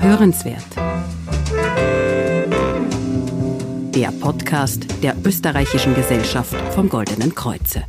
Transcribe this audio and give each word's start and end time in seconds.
Hörenswert. 0.00 0.64
Der 3.94 4.08
Podcast 4.12 4.86
der 5.02 5.14
Österreichischen 5.26 5.94
Gesellschaft 5.94 6.56
vom 6.72 6.88
Goldenen 6.88 7.34
Kreuze. 7.34 7.84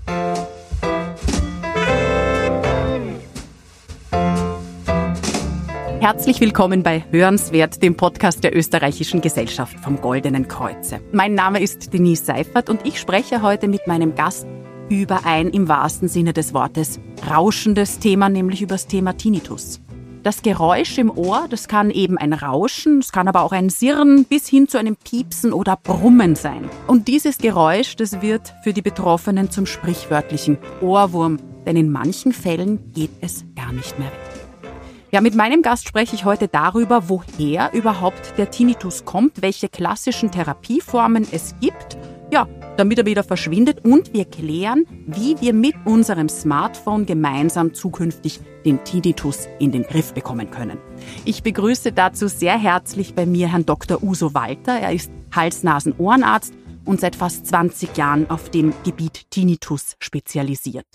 Herzlich 6.01 6.41
willkommen 6.41 6.83
bei 6.83 7.05
Hörenswert, 7.11 7.81
dem 7.81 7.95
Podcast 7.95 8.43
der 8.43 8.57
Österreichischen 8.57 9.21
Gesellschaft 9.21 9.79
vom 9.79 10.01
Goldenen 10.01 10.49
Kreuze. 10.49 10.99
Mein 11.13 11.33
Name 11.33 11.61
ist 11.61 11.93
Denise 11.93 12.25
Seifert 12.25 12.69
und 12.69 12.85
ich 12.85 12.99
spreche 12.99 13.41
heute 13.41 13.69
mit 13.69 13.87
meinem 13.87 14.15
Gast 14.15 14.45
über 14.89 15.25
ein 15.25 15.47
im 15.47 15.69
wahrsten 15.69 16.09
Sinne 16.09 16.33
des 16.33 16.53
Wortes 16.53 16.99
rauschendes 17.29 17.99
Thema, 17.99 18.27
nämlich 18.27 18.61
über 18.61 18.75
das 18.75 18.87
Thema 18.87 19.15
Tinnitus. 19.15 19.79
Das 20.23 20.43
Geräusch 20.43 20.99
im 20.99 21.09
Ohr, 21.09 21.47
das 21.49 21.67
kann 21.67 21.89
eben 21.89 22.15
ein 22.19 22.33
Rauschen, 22.33 22.99
es 22.99 23.11
kann 23.11 23.27
aber 23.27 23.41
auch 23.41 23.53
ein 23.53 23.69
Sirren 23.69 24.25
bis 24.25 24.47
hin 24.47 24.67
zu 24.67 24.77
einem 24.77 24.95
Piepsen 24.95 25.51
oder 25.51 25.75
Brummen 25.75 26.35
sein. 26.35 26.69
Und 26.85 27.07
dieses 27.07 27.39
Geräusch, 27.39 27.95
das 27.95 28.21
wird 28.21 28.53
für 28.63 28.71
die 28.71 28.83
Betroffenen 28.83 29.49
zum 29.49 29.65
sprichwörtlichen 29.65 30.59
Ohrwurm, 30.79 31.37
denn 31.65 31.75
in 31.75 31.91
manchen 31.91 32.33
Fällen 32.33 32.91
geht 32.93 33.09
es 33.21 33.45
gar 33.55 33.73
nicht 33.73 33.97
mehr 33.97 34.09
weg. 34.09 34.69
Ja, 35.11 35.21
mit 35.21 35.33
meinem 35.33 35.63
Gast 35.63 35.87
spreche 35.87 36.15
ich 36.15 36.23
heute 36.23 36.47
darüber, 36.47 37.09
woher 37.09 37.73
überhaupt 37.73 38.37
der 38.37 38.51
Tinnitus 38.51 39.05
kommt, 39.05 39.41
welche 39.41 39.69
klassischen 39.69 40.29
Therapieformen 40.29 41.27
es 41.31 41.55
gibt 41.59 41.97
ja, 42.31 42.47
damit 42.77 42.99
er 42.99 43.05
wieder 43.05 43.23
verschwindet 43.23 43.83
und 43.83 44.13
wir 44.13 44.25
klären, 44.25 44.85
wie 45.07 45.39
wir 45.39 45.53
mit 45.53 45.75
unserem 45.85 46.29
Smartphone 46.29 47.05
gemeinsam 47.05 47.73
zukünftig 47.73 48.39
den 48.65 48.83
Tinnitus 48.83 49.47
in 49.59 49.71
den 49.71 49.83
Griff 49.83 50.13
bekommen 50.13 50.49
können. 50.51 50.77
Ich 51.25 51.43
begrüße 51.43 51.91
dazu 51.91 52.27
sehr 52.27 52.57
herzlich 52.57 53.13
bei 53.13 53.25
mir 53.25 53.47
Herrn 53.47 53.65
Dr. 53.65 54.03
Uso 54.03 54.33
Walter. 54.33 54.73
Er 54.73 54.93
ist 54.93 55.11
Hals-Nasen-Ohrenarzt 55.35 56.53
und 56.85 56.99
seit 56.99 57.15
fast 57.15 57.47
20 57.47 57.95
Jahren 57.97 58.29
auf 58.29 58.49
dem 58.49 58.73
Gebiet 58.83 59.29
Tinnitus 59.29 59.95
spezialisiert. 59.99 60.87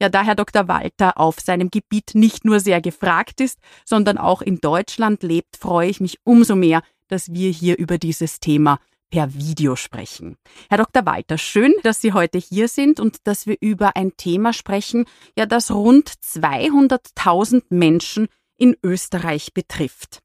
Ja, 0.00 0.08
da 0.08 0.22
Herr 0.24 0.34
Dr. 0.34 0.66
Walter 0.66 1.18
auf 1.18 1.38
seinem 1.38 1.70
Gebiet 1.70 2.12
nicht 2.14 2.44
nur 2.44 2.58
sehr 2.58 2.80
gefragt 2.80 3.40
ist, 3.40 3.60
sondern 3.84 4.18
auch 4.18 4.42
in 4.42 4.58
Deutschland 4.58 5.22
lebt, 5.22 5.56
freue 5.56 5.88
ich 5.88 6.00
mich 6.00 6.18
umso 6.24 6.56
mehr, 6.56 6.82
dass 7.06 7.32
wir 7.32 7.50
hier 7.50 7.78
über 7.78 7.98
dieses 7.98 8.40
Thema 8.40 8.78
per 9.12 9.34
Video 9.34 9.76
sprechen. 9.76 10.36
Herr 10.70 10.78
Dr. 10.78 11.06
Walter, 11.06 11.36
schön, 11.38 11.72
dass 11.84 12.00
Sie 12.00 12.14
heute 12.14 12.38
hier 12.38 12.66
sind 12.66 12.98
und 12.98 13.18
dass 13.24 13.46
wir 13.46 13.56
über 13.60 13.94
ein 13.94 14.16
Thema 14.16 14.52
sprechen, 14.54 15.04
ja, 15.38 15.44
das 15.46 15.70
rund 15.70 16.10
200.000 16.10 17.62
Menschen 17.68 18.26
in 18.56 18.74
Österreich 18.82 19.52
betrifft. 19.52 20.22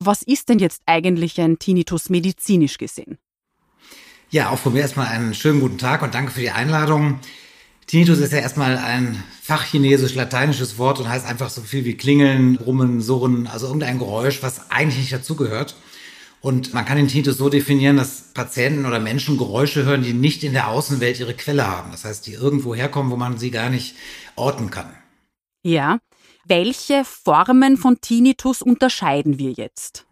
Was 0.00 0.22
ist 0.22 0.48
denn 0.48 0.58
jetzt 0.58 0.82
eigentlich 0.86 1.38
ein 1.38 1.58
Tinnitus 1.58 2.08
medizinisch 2.08 2.78
gesehen? 2.78 3.18
Ja, 4.30 4.48
auch 4.48 4.58
von 4.58 4.72
mir 4.72 4.80
erstmal 4.80 5.08
einen 5.08 5.34
schönen 5.34 5.60
guten 5.60 5.78
Tag 5.78 6.02
und 6.02 6.14
danke 6.14 6.32
für 6.32 6.40
die 6.40 6.50
Einladung. 6.50 7.20
Tinnitus 7.86 8.20
ist 8.20 8.32
ja 8.32 8.38
erstmal 8.38 8.78
ein 8.78 9.22
fachchinesisch-lateinisches 9.42 10.78
Wort 10.78 10.98
und 10.98 11.10
heißt 11.10 11.26
einfach 11.26 11.50
so 11.50 11.60
viel 11.60 11.84
wie 11.84 11.96
klingeln, 11.96 12.56
brummen, 12.56 13.02
surren, 13.02 13.48
also 13.48 13.66
irgendein 13.66 13.98
Geräusch, 13.98 14.42
was 14.42 14.70
eigentlich 14.70 14.98
nicht 14.98 15.12
dazugehört. 15.12 15.76
Und 16.42 16.72
man 16.72 16.86
kann 16.86 16.96
den 16.96 17.08
Tinnitus 17.08 17.36
so 17.36 17.50
definieren, 17.50 17.98
dass 17.98 18.32
Patienten 18.32 18.86
oder 18.86 18.98
Menschen 18.98 19.36
Geräusche 19.36 19.84
hören, 19.84 20.02
die 20.02 20.14
nicht 20.14 20.42
in 20.42 20.54
der 20.54 20.68
Außenwelt 20.68 21.20
ihre 21.20 21.34
Quelle 21.34 21.66
haben. 21.66 21.90
Das 21.90 22.04
heißt, 22.04 22.26
die 22.26 22.32
irgendwo 22.32 22.74
herkommen, 22.74 23.12
wo 23.12 23.16
man 23.16 23.36
sie 23.36 23.50
gar 23.50 23.68
nicht 23.68 23.94
orten 24.36 24.70
kann. 24.70 24.90
Ja. 25.62 25.98
Welche 26.46 27.04
Formen 27.04 27.76
von 27.76 28.00
Tinnitus 28.00 28.62
unterscheiden 28.62 29.38
wir 29.38 29.52
jetzt? 29.52 30.06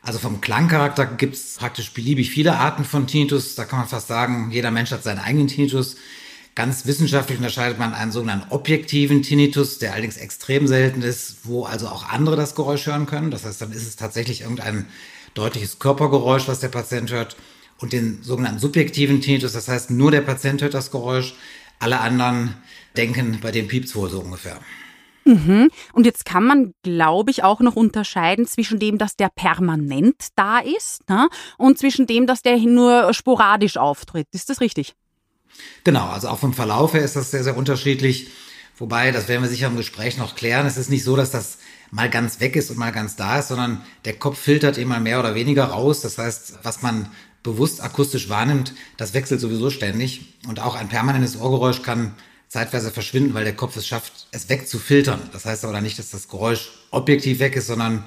Also 0.00 0.20
vom 0.20 0.40
Klangcharakter 0.40 1.04
gibt 1.04 1.34
es 1.34 1.56
praktisch 1.56 1.92
beliebig 1.92 2.30
viele 2.30 2.56
Arten 2.56 2.84
von 2.84 3.08
Tinnitus. 3.08 3.56
Da 3.56 3.64
kann 3.64 3.80
man 3.80 3.88
fast 3.88 4.06
sagen, 4.06 4.50
jeder 4.52 4.70
Mensch 4.70 4.92
hat 4.92 5.02
seinen 5.02 5.18
eigenen 5.18 5.48
Tinnitus. 5.48 5.96
Ganz 6.54 6.86
wissenschaftlich 6.86 7.38
unterscheidet 7.38 7.78
man 7.78 7.94
einen 7.94 8.12
sogenannten 8.12 8.50
objektiven 8.50 9.22
Tinnitus, 9.22 9.78
der 9.78 9.92
allerdings 9.92 10.16
extrem 10.16 10.66
selten 10.66 11.02
ist, 11.02 11.38
wo 11.44 11.64
also 11.64 11.88
auch 11.88 12.08
andere 12.08 12.36
das 12.36 12.54
Geräusch 12.54 12.86
hören 12.86 13.06
können. 13.06 13.30
Das 13.30 13.44
heißt, 13.44 13.60
dann 13.60 13.72
ist 13.72 13.86
es 13.86 13.96
tatsächlich 13.96 14.42
irgendein 14.42 14.86
deutliches 15.34 15.78
Körpergeräusch, 15.78 16.48
was 16.48 16.60
der 16.60 16.68
Patient 16.68 17.10
hört, 17.10 17.36
und 17.80 17.92
den 17.92 18.22
sogenannten 18.22 18.58
subjektiven 18.58 19.20
Tinnitus, 19.20 19.52
das 19.52 19.68
heißt, 19.68 19.90
nur 19.90 20.10
der 20.10 20.22
Patient 20.22 20.60
hört 20.62 20.74
das 20.74 20.90
Geräusch, 20.90 21.34
alle 21.78 22.00
anderen 22.00 22.54
denken, 22.96 23.38
bei 23.40 23.52
dem 23.52 23.68
piept's 23.68 23.94
wohl 23.94 24.10
so 24.10 24.20
ungefähr. 24.20 24.58
Mhm. 25.24 25.70
Und 25.92 26.06
jetzt 26.06 26.24
kann 26.24 26.42
man, 26.42 26.72
glaube 26.82 27.30
ich, 27.30 27.44
auch 27.44 27.60
noch 27.60 27.76
unterscheiden 27.76 28.46
zwischen 28.46 28.78
dem, 28.78 28.98
dass 28.98 29.14
der 29.14 29.28
permanent 29.28 30.28
da 30.36 30.58
ist 30.58 31.08
ne? 31.08 31.28
und 31.58 31.78
zwischen 31.78 32.06
dem, 32.06 32.26
dass 32.26 32.42
der 32.42 32.56
nur 32.56 33.12
sporadisch 33.12 33.76
auftritt. 33.76 34.26
Ist 34.32 34.48
das 34.48 34.60
richtig? 34.60 34.94
Genau, 35.84 36.08
also 36.08 36.28
auch 36.28 36.38
vom 36.38 36.54
Verlauf 36.54 36.94
her 36.94 37.02
ist 37.02 37.16
das 37.16 37.30
sehr, 37.30 37.44
sehr 37.44 37.56
unterschiedlich. 37.56 38.28
Wobei, 38.78 39.10
das 39.10 39.28
werden 39.28 39.42
wir 39.42 39.50
sicher 39.50 39.66
im 39.66 39.76
Gespräch 39.76 40.16
noch 40.16 40.34
klären. 40.34 40.66
Es 40.66 40.76
ist 40.76 40.88
nicht 40.88 41.04
so, 41.04 41.16
dass 41.16 41.30
das 41.30 41.58
mal 41.90 42.10
ganz 42.10 42.40
weg 42.40 42.56
ist 42.56 42.70
und 42.70 42.78
mal 42.78 42.92
ganz 42.92 43.16
da 43.16 43.38
ist, 43.38 43.48
sondern 43.48 43.82
der 44.04 44.14
Kopf 44.14 44.38
filtert 44.38 44.78
immer 44.78 45.00
mehr 45.00 45.20
oder 45.20 45.34
weniger 45.34 45.64
raus. 45.64 46.00
Das 46.00 46.18
heißt, 46.18 46.58
was 46.62 46.82
man 46.82 47.08
bewusst 47.42 47.82
akustisch 47.82 48.28
wahrnimmt, 48.28 48.74
das 48.96 49.14
wechselt 49.14 49.40
sowieso 49.40 49.70
ständig. 49.70 50.34
Und 50.46 50.60
auch 50.60 50.74
ein 50.74 50.88
permanentes 50.88 51.40
Ohrgeräusch 51.40 51.82
kann 51.82 52.14
zeitweise 52.48 52.90
verschwinden, 52.90 53.34
weil 53.34 53.44
der 53.44 53.56
Kopf 53.56 53.76
es 53.76 53.86
schafft, 53.86 54.26
es 54.32 54.48
wegzufiltern. 54.48 55.20
Das 55.32 55.44
heißt 55.44 55.64
aber 55.64 55.80
nicht, 55.80 55.98
dass 55.98 56.10
das 56.10 56.28
Geräusch 56.28 56.70
objektiv 56.90 57.38
weg 57.38 57.56
ist, 57.56 57.66
sondern 57.66 58.04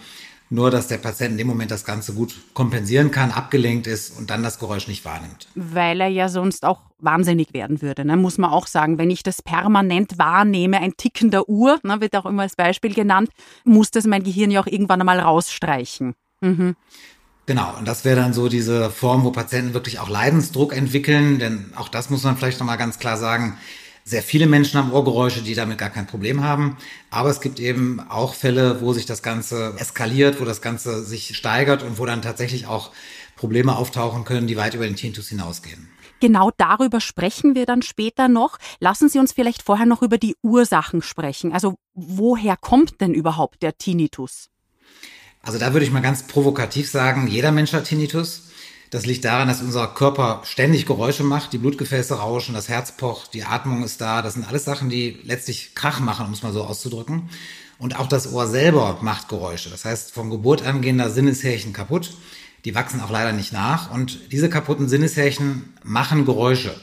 nur, 0.51 0.69
dass 0.69 0.88
der 0.88 0.97
Patient 0.97 1.31
in 1.31 1.38
dem 1.38 1.47
Moment 1.47 1.72
das 1.72 1.85
Ganze 1.85 2.13
gut 2.13 2.35
kompensieren 2.53 3.09
kann, 3.09 3.31
abgelenkt 3.31 3.88
ist 3.88 4.17
und 4.17 4.29
dann 4.29 4.44
das 4.44 4.59
Geräusch 4.59 4.88
nicht 4.88 5.06
wahrnimmt. 5.06 5.47
Weil 5.56 6.01
er 6.01 6.09
ja 6.09 6.28
sonst 6.28 6.66
auch 6.66 6.81
wahnsinnig 7.00 7.53
werden 7.53 7.81
würde, 7.81 8.03
ne? 8.03 8.17
muss 8.17 8.38
man 8.38 8.51
auch 8.51 8.67
sagen. 8.67 8.97
Wenn 8.97 9.09
ich 9.09 9.23
das 9.23 9.41
permanent 9.41 10.17
wahrnehme, 10.17 10.79
ein 10.79 10.97
Ticken 10.97 11.31
der 11.31 11.47
Uhr, 11.47 11.79
ne, 11.84 12.01
wird 12.01 12.16
auch 12.17 12.25
immer 12.25 12.44
als 12.44 12.57
Beispiel 12.57 12.94
genannt, 12.94 13.29
muss 13.63 13.91
das 13.91 14.06
mein 14.06 14.23
Gehirn 14.23 14.51
ja 14.51 14.62
auch 14.62 14.67
irgendwann 14.67 15.00
einmal 15.00 15.22
rausstreichen. 15.22 16.16
Mhm. 16.41 16.75
Genau, 17.45 17.73
und 17.78 17.88
das 17.88 18.03
wäre 18.03 18.18
dann 18.18 18.33
so 18.33 18.50
diese 18.50 18.89
Form, 18.89 19.23
wo 19.23 19.31
Patienten 19.31 19.73
wirklich 19.73 20.00
auch 20.00 20.09
Leidensdruck 20.09 20.75
entwickeln, 20.75 21.39
denn 21.39 21.72
auch 21.75 21.88
das 21.88 22.09
muss 22.09 22.23
man 22.23 22.35
vielleicht 22.38 22.59
nochmal 22.59 22.78
ganz 22.78 23.00
klar 23.00 23.18
sagen, 23.18 23.57
sehr 24.03 24.23
viele 24.23 24.47
Menschen 24.47 24.79
haben 24.79 24.91
Ohrgeräusche, 24.91 25.41
die 25.41 25.56
damit 25.56 25.78
gar 25.78 25.89
kein 25.89 26.07
Problem 26.07 26.44
haben. 26.44 26.78
Aber 27.09 27.29
es 27.29 27.41
gibt 27.41 27.59
eben 27.59 28.00
auch 28.09 28.34
Fälle, 28.34 28.81
wo 28.81 28.94
sich 28.94 29.06
das 29.06 29.22
Ganze 29.22 29.75
eskaliert, 29.78 30.39
wo 30.41 30.45
das 30.45 30.62
Ganze 30.62 31.03
sich 31.03 31.35
steigert 31.38 31.84
und 31.84 32.00
wo 32.00 32.06
dann 32.06 32.22
tatsächlich 32.22 32.67
auch 32.67 32.91
Probleme 33.35 33.75
auftauchen 33.75 34.23
können, 34.23 34.47
die 34.47 34.57
weit 34.57 34.73
über 34.73 34.85
den 34.85 34.95
Tinnitus 34.95 35.29
hinausgehen. 35.29 35.89
Genau 36.19 36.51
darüber 36.56 37.01
sprechen 37.01 37.56
wir 37.56 37.66
dann 37.66 37.81
später 37.81 38.28
noch. 38.28 38.59
Lassen 38.79 39.09
Sie 39.09 39.17
uns 39.17 39.34
vielleicht 39.34 39.63
vorher 39.63 39.88
noch 39.88 40.03
über 40.03 40.19
die 40.19 40.35
Ursachen 40.44 41.01
sprechen. 41.01 41.51
Also 41.51 41.75
woher 41.95 42.57
kommt 42.57 43.01
denn 43.01 43.16
überhaupt 43.16 43.63
der 43.63 43.78
Tinnitus? 43.78 44.50
Also 45.41 45.57
da 45.57 45.73
würde 45.73 45.85
ich 45.85 45.91
mal 45.91 46.01
ganz 46.01 46.28
provokativ 46.28 46.89
sagen, 46.89 47.28
jeder 47.28 47.51
Mensch 47.51 47.73
hat 47.73 47.85
Tinnitus. 47.85 48.50
Das 48.91 49.06
liegt 49.06 49.24
daran, 49.24 49.47
dass 49.47 49.62
unser 49.62 49.88
Körper 49.88 50.41
ständig 50.44 50.85
Geräusche 50.85 51.24
macht, 51.24 51.53
die 51.53 51.57
Blutgefäße 51.57 52.16
rauschen, 52.16 52.53
das 52.53 52.68
Herz 52.68 52.91
pocht, 52.91 53.34
die 53.34 53.46
Atmung 53.46 53.85
ist 53.85 54.02
da. 54.02 54.22
Das 54.22 54.34
sind 54.34 54.46
alles 54.46 54.66
Sachen, 54.66 54.90
die 54.90 55.18
letztlich 55.24 55.75
Krach 55.75 56.02
machen, 56.02 56.25
um 56.25 56.34
es 56.34 56.44
mal 56.44 56.52
so 56.52 56.66
auszudrücken. 56.66 57.30
Und 57.80 57.97
auch 57.97 58.07
das 58.07 58.34
Ohr 58.34 58.47
selber 58.47 59.00
macht 59.01 59.30
Geräusche. 59.30 59.69
Das 59.69 59.85
heißt, 59.85 60.12
von 60.12 60.30
Geburt 60.30 60.63
an 60.63 60.81
gehen 60.81 60.97
da 60.97 61.09
Sinneshärchen 61.09 61.72
kaputt. 61.72 62.18
Die 62.66 62.75
wachsen 62.75 63.00
auch 63.00 63.09
leider 63.09 63.31
nicht 63.31 63.53
nach. 63.53 63.91
Und 63.91 64.30
diese 64.34 64.50
kaputten 64.50 64.90
Sinneshärchen 64.90 65.74
machen 65.84 66.25
Geräusche. 66.25 66.75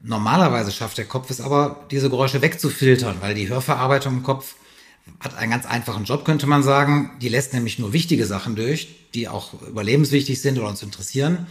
Normalerweise 0.00 0.70
schafft 0.70 0.98
der 0.98 1.06
Kopf 1.06 1.30
es 1.30 1.40
aber, 1.40 1.84
diese 1.90 2.10
Geräusche 2.10 2.42
wegzufiltern, 2.42 3.16
weil 3.20 3.34
die 3.34 3.48
Hörverarbeitung 3.48 4.18
im 4.18 4.22
Kopf 4.22 4.54
hat 5.20 5.36
einen 5.36 5.50
ganz 5.50 5.66
einfachen 5.66 6.04
Job, 6.04 6.24
könnte 6.24 6.46
man 6.46 6.62
sagen. 6.62 7.10
Die 7.20 7.28
lässt 7.28 7.54
nämlich 7.54 7.78
nur 7.78 7.92
wichtige 7.92 8.26
Sachen 8.26 8.56
durch, 8.56 8.88
die 9.14 9.28
auch 9.28 9.54
überlebenswichtig 9.62 10.40
sind 10.40 10.58
oder 10.58 10.68
uns 10.68 10.82
interessieren. 10.82 11.46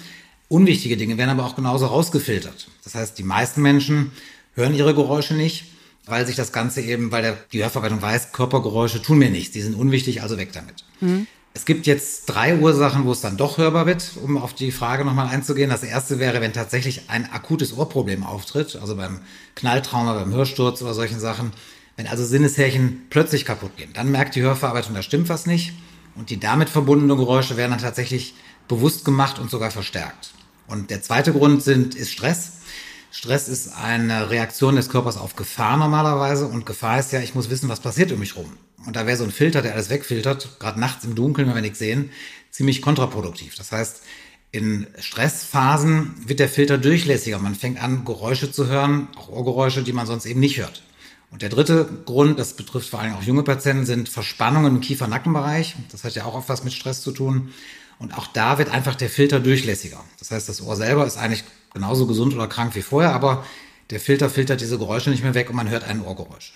Unwichtige 0.49 0.97
Dinge 0.97 1.17
werden 1.17 1.31
aber 1.31 1.45
auch 1.45 1.55
genauso 1.55 1.87
rausgefiltert. 1.87 2.67
Das 2.83 2.95
heißt, 2.95 3.17
die 3.17 3.23
meisten 3.23 3.61
Menschen 3.61 4.11
hören 4.55 4.75
ihre 4.75 4.93
Geräusche 4.93 5.33
nicht, 5.33 5.65
weil 6.05 6.27
sich 6.27 6.35
das 6.35 6.51
Ganze 6.51 6.81
eben, 6.81 7.11
weil 7.11 7.23
der, 7.23 7.37
die 7.51 7.63
Hörverarbeitung 7.63 8.01
weiß, 8.01 8.33
Körpergeräusche 8.33 9.01
tun 9.01 9.17
mir 9.17 9.31
nichts, 9.31 9.53
die 9.53 9.61
sind 9.61 9.75
unwichtig, 9.75 10.21
also 10.21 10.37
weg 10.37 10.51
damit. 10.53 10.83
Mhm. 10.99 11.27
Es 11.55 11.65
gibt 11.65 11.85
jetzt 11.85 12.25
drei 12.25 12.57
Ursachen, 12.57 13.05
wo 13.05 13.11
es 13.11 13.21
dann 13.21 13.37
doch 13.37 13.59
hörbar 13.59 13.85
wird, 13.85 14.11
um 14.23 14.37
auf 14.37 14.55
die 14.55 14.71
Frage 14.71 15.05
nochmal 15.05 15.27
einzugehen. 15.27 15.69
Das 15.69 15.83
erste 15.83 16.17
wäre, 16.17 16.41
wenn 16.41 16.51
tatsächlich 16.51 17.09
ein 17.09 17.31
akutes 17.31 17.77
Ohrproblem 17.77 18.23
auftritt, 18.23 18.75
also 18.75 18.95
beim 18.95 19.19
Knalltrauma, 19.53 20.13
beim 20.13 20.33
Hörsturz 20.33 20.81
oder 20.81 20.95
solchen 20.95 21.19
Sachen, 21.19 21.51
wenn 21.95 22.07
also 22.07 22.25
Sinneshärchen 22.25 23.03
plötzlich 23.09 23.45
kaputt 23.45 23.77
gehen, 23.77 23.91
dann 23.93 24.11
merkt 24.11 24.35
die 24.35 24.41
Hörverarbeitung, 24.41 24.95
da 24.95 25.01
stimmt 25.01 25.29
was 25.29 25.45
nicht. 25.45 25.73
Und 26.15 26.29
die 26.29 26.39
damit 26.39 26.69
verbundenen 26.69 27.17
Geräusche 27.17 27.57
werden 27.57 27.71
dann 27.71 27.79
tatsächlich 27.79 28.35
bewusst 28.67 29.03
gemacht 29.05 29.39
und 29.39 29.49
sogar 29.49 29.71
verstärkt. 29.71 30.33
Und 30.67 30.89
der 30.89 31.01
zweite 31.01 31.33
Grund 31.33 31.63
sind, 31.63 31.95
ist 31.95 32.11
Stress. 32.11 32.53
Stress 33.11 33.47
ist 33.47 33.75
eine 33.75 34.29
Reaktion 34.29 34.75
des 34.75 34.89
Körpers 34.89 35.17
auf 35.17 35.35
Gefahr 35.35 35.77
normalerweise. 35.77 36.47
Und 36.47 36.65
Gefahr 36.65 36.99
ist 36.99 37.11
ja, 37.11 37.19
ich 37.19 37.35
muss 37.35 37.49
wissen, 37.49 37.69
was 37.69 37.79
passiert 37.79 38.11
um 38.11 38.19
mich 38.19 38.35
rum. 38.35 38.57
Und 38.85 38.95
da 38.95 39.05
wäre 39.05 39.17
so 39.17 39.23
ein 39.23 39.31
Filter, 39.31 39.61
der 39.61 39.73
alles 39.73 39.89
wegfiltert, 39.89 40.59
gerade 40.59 40.79
nachts 40.79 41.05
im 41.05 41.15
Dunkeln, 41.15 41.47
wenn 41.47 41.55
wir 41.55 41.61
nichts 41.61 41.79
sehen, 41.79 42.09
ziemlich 42.51 42.81
kontraproduktiv. 42.81 43.55
Das 43.55 43.71
heißt, 43.71 44.01
in 44.51 44.87
Stressphasen 44.99 46.13
wird 46.27 46.39
der 46.39 46.49
Filter 46.49 46.77
durchlässiger. 46.77 47.39
Man 47.39 47.55
fängt 47.55 47.81
an, 47.81 48.05
Geräusche 48.05 48.51
zu 48.51 48.67
hören, 48.67 49.07
auch 49.15 49.29
Ohrgeräusche, 49.29 49.83
die 49.83 49.93
man 49.93 50.05
sonst 50.05 50.25
eben 50.25 50.39
nicht 50.39 50.57
hört. 50.57 50.83
Und 51.33 51.41
der 51.41 51.49
dritte 51.49 51.89
Grund, 52.05 52.37
das 52.37 52.53
betrifft 52.53 52.89
vor 52.89 52.99
allem 52.99 53.15
auch 53.15 53.23
junge 53.23 53.41
Patienten, 53.41 53.87
sind 53.87 54.07
Verspannungen 54.07 54.75
im 54.75 54.81
Kiefer-Nackenbereich. 54.81 55.75
Das 55.91 56.03
hat 56.03 56.13
ja 56.13 56.25
auch 56.25 56.35
oft 56.35 56.47
was 56.47 56.63
mit 56.63 56.73
Stress 56.73 57.01
zu 57.01 57.11
tun. 57.11 57.51
Und 57.97 58.15
auch 58.15 58.27
da 58.27 58.59
wird 58.59 58.69
einfach 58.69 58.93
der 58.93 59.09
Filter 59.09 59.39
durchlässiger. 59.39 59.99
Das 60.19 60.29
heißt, 60.29 60.47
das 60.47 60.61
Ohr 60.61 60.75
selber 60.75 61.07
ist 61.07 61.17
eigentlich 61.17 61.43
genauso 61.73 62.05
gesund 62.05 62.35
oder 62.35 62.47
krank 62.47 62.75
wie 62.75 62.83
vorher, 62.83 63.15
aber 63.15 63.43
der 63.89 63.99
Filter 63.99 64.29
filtert 64.29 64.61
diese 64.61 64.77
Geräusche 64.77 65.09
nicht 65.09 65.23
mehr 65.23 65.33
weg 65.33 65.49
und 65.49 65.55
man 65.55 65.71
hört 65.71 65.85
ein 65.85 66.05
Ohrgeräusch. 66.05 66.53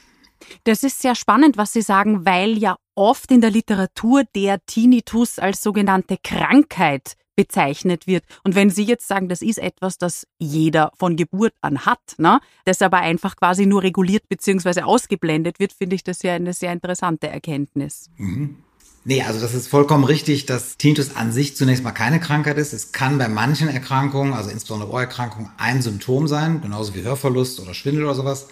Das 0.63 0.83
ist 0.83 1.01
sehr 1.01 1.15
spannend, 1.15 1.57
was 1.57 1.73
Sie 1.73 1.81
sagen, 1.81 2.27
weil 2.27 2.55
ja 2.59 2.75
oft 2.93 3.31
in 3.31 3.41
der 3.41 3.49
Literatur 3.49 4.25
der 4.35 4.63
Tinnitus 4.67 5.39
als 5.39 5.63
sogenannte 5.63 6.17
Krankheit 6.23 7.15
bezeichnet 7.37 8.07
wird. 8.07 8.25
Und 8.43 8.55
wenn 8.55 8.69
Sie 8.69 8.83
jetzt 8.83 9.07
sagen, 9.07 9.29
das 9.29 9.41
ist 9.41 9.59
etwas, 9.59 9.97
das 9.97 10.27
jeder 10.39 10.91
von 10.97 11.15
Geburt 11.15 11.53
an 11.61 11.85
hat, 11.85 11.99
ne, 12.17 12.41
das 12.65 12.81
aber 12.81 12.97
einfach 12.97 13.37
quasi 13.37 13.65
nur 13.65 13.83
reguliert 13.83 14.27
bzw. 14.27 14.81
ausgeblendet 14.81 15.59
wird, 15.59 15.71
finde 15.71 15.95
ich 15.95 16.03
das 16.03 16.23
ja 16.23 16.33
eine 16.33 16.51
sehr 16.51 16.73
interessante 16.73 17.29
Erkenntnis. 17.29 18.09
Mhm. 18.17 18.57
Nee, 19.05 19.21
also 19.21 19.39
das 19.39 19.53
ist 19.53 19.69
vollkommen 19.69 20.03
richtig, 20.03 20.47
dass 20.47 20.75
Tinnitus 20.75 21.15
an 21.15 21.31
sich 21.31 21.55
zunächst 21.55 21.81
mal 21.81 21.91
keine 21.91 22.19
Krankheit 22.19 22.57
ist. 22.57 22.73
Es 22.73 22.91
kann 22.91 23.17
bei 23.17 23.29
manchen 23.29 23.69
Erkrankungen, 23.69 24.33
also 24.33 24.49
insbesondere 24.49 24.91
Ohrerkrankungen, 24.91 25.49
ein 25.57 25.81
Symptom 25.81 26.27
sein, 26.27 26.59
genauso 26.59 26.93
wie 26.93 27.03
Hörverlust 27.03 27.61
oder 27.61 27.73
Schwindel 27.73 28.03
oder 28.03 28.15
sowas. 28.15 28.47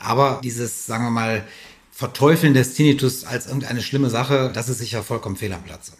Aber 0.00 0.40
dieses, 0.44 0.86
sagen 0.86 1.02
wir 1.02 1.10
mal, 1.10 1.44
Verteufeln 1.90 2.54
des 2.54 2.74
Tinnitus 2.74 3.24
als 3.24 3.46
irgendeine 3.46 3.82
schlimme 3.82 4.08
Sache, 4.08 4.52
das 4.54 4.68
ist 4.68 4.78
sicher 4.78 5.02
vollkommen 5.02 5.34
fehl 5.34 5.52
am 5.52 5.64
Platze. 5.64 5.94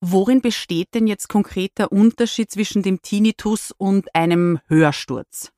Worin 0.00 0.40
besteht 0.42 0.94
denn 0.94 1.06
jetzt 1.06 1.28
konkret 1.28 1.72
der 1.78 1.90
Unterschied 1.90 2.50
zwischen 2.50 2.82
dem 2.82 3.00
Tinnitus 3.00 3.72
und 3.76 4.14
einem 4.14 4.58
Hörsturz? 4.68 5.50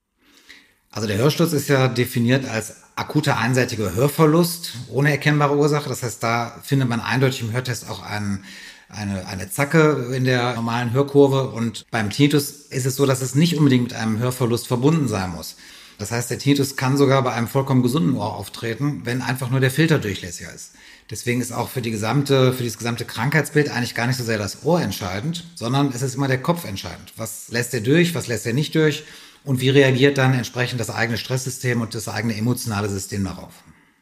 Also 0.91 1.07
der 1.07 1.19
Hörsturz 1.19 1.53
ist 1.53 1.69
ja 1.69 1.89
definiert 1.89 2.49
als 2.49 2.77
akuter 2.97 3.39
einseitiger 3.39 3.95
Hörverlust 3.95 4.75
ohne 4.89 5.11
erkennbare 5.11 5.57
Ursache. 5.57 5.89
Das 5.89 6.03
heißt, 6.03 6.23
da 6.23 6.59
findet 6.63 6.89
man 6.89 7.01
eindeutig 7.01 7.43
im 7.43 7.53
Hörtest 7.53 7.91
auch 7.91 8.03
einen, 8.03 8.45
eine, 8.89 9.27
eine 9.27 9.51
Zacke 9.51 10.13
in 10.15 10.25
der 10.25 10.55
normalen 10.55 10.93
Hörkurve. 10.93 11.51
Und 11.51 11.87
beim 11.91 12.11
Tinnitus 12.11 12.51
ist 12.51 12.87
es 12.87 12.97
so, 12.97 13.07
dass 13.07 13.23
es 13.23 13.35
nicht 13.35 13.57
unbedingt 13.57 13.85
mit 13.85 13.95
einem 13.95 14.19
Hörverlust 14.19 14.67
verbunden 14.67 15.09
sein 15.09 15.31
muss. 15.31 15.57
Das 15.99 16.13
heißt, 16.13 16.31
der 16.31 16.39
Tinnitus 16.39 16.77
kann 16.77 16.97
sogar 16.97 17.23
bei 17.23 17.33
einem 17.33 17.49
vollkommen 17.49 17.83
gesunden 17.83 18.15
Ohr 18.15 18.35
auftreten, 18.35 19.03
wenn 19.05 19.21
einfach 19.21 19.51
nur 19.51 19.61
der 19.61 19.73
Filter 19.73 19.99
durchlässiger 19.99 20.53
ist. 20.53 20.73
Deswegen 21.11 21.41
ist 21.41 21.53
auch 21.53 21.71
für 21.71 21.81
die 21.81 21.91
gesamte, 21.91 22.53
für 22.53 22.63
dieses 22.63 22.79
gesamte 22.79 23.05
Krankheitsbild 23.05 23.71
eigentlich 23.71 23.95
gar 23.95 24.07
nicht 24.07 24.17
so 24.17 24.25
sehr 24.25 24.39
das 24.39 24.65
Ohr 24.65 24.81
entscheidend, 24.83 25.45
sondern 25.55 25.91
es 25.91 26.03
ist 26.03 26.17
immer 26.17 26.29
der 26.29 26.43
Kopf 26.43 26.65
entscheidend. 26.65 27.15
Was 27.17 27.49
lässt 27.49 27.73
er 27.73 27.81
durch, 27.81 28.15
was 28.15 28.27
lässt 28.27 28.47
er 28.47 28.53
nicht 28.53 28.75
durch 28.75 29.05
und 29.45 29.61
wie 29.61 29.71
reagiert 29.71 30.19
dann 30.19 30.35
entsprechend 30.35 30.81
das 30.81 30.91
eigene 30.91 31.17
Stresssystem 31.17 31.81
und 31.81 31.95
das 31.95 32.09
eigene 32.09 32.37
emotionale 32.37 32.89
System 32.89 33.25
darauf. 33.25 33.53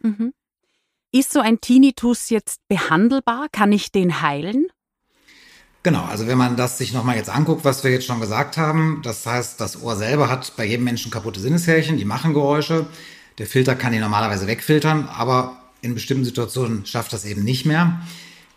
Mhm. 0.03 0.33
Ist 1.13 1.33
so 1.33 1.41
ein 1.41 1.61
Tinnitus 1.61 2.31
jetzt 2.31 2.61
behandelbar? 2.69 3.47
Kann 3.53 3.73
ich 3.73 3.93
den 3.93 4.23
heilen? 4.23 4.67
Genau, 5.83 6.03
also 6.03 6.27
wenn 6.27 6.37
man 6.37 6.57
das 6.57 6.79
sich 6.79 6.93
nochmal 6.93 7.17
jetzt 7.17 7.31
anguckt, 7.31 7.65
was 7.65 7.85
wir 7.85 7.93
jetzt 7.93 8.07
schon 8.07 8.21
gesagt 8.21 8.57
haben, 8.57 9.03
das 9.05 9.25
heißt, 9.25 9.61
das 9.61 9.81
Ohr 9.81 9.95
selber 9.95 10.29
hat 10.29 10.57
bei 10.57 10.65
jedem 10.65 10.85
Menschen 10.85 11.13
kaputte 11.13 11.39
Sinneshärchen, 11.39 11.97
die 11.97 12.05
machen 12.05 12.35
Geräusche. 12.35 12.87
Der 13.39 13.47
Filter 13.47 13.77
kann 13.77 13.93
die 13.93 14.01
normalerweise 14.01 14.49
wegfiltern, 14.49 15.09
aber 15.09 15.63
in 15.87 15.95
bestimmten 15.95 16.25
Situationen 16.25 16.85
schafft 16.85 17.13
das 17.13 17.25
eben 17.25 17.43
nicht 17.43 17.65
mehr. 17.65 18.01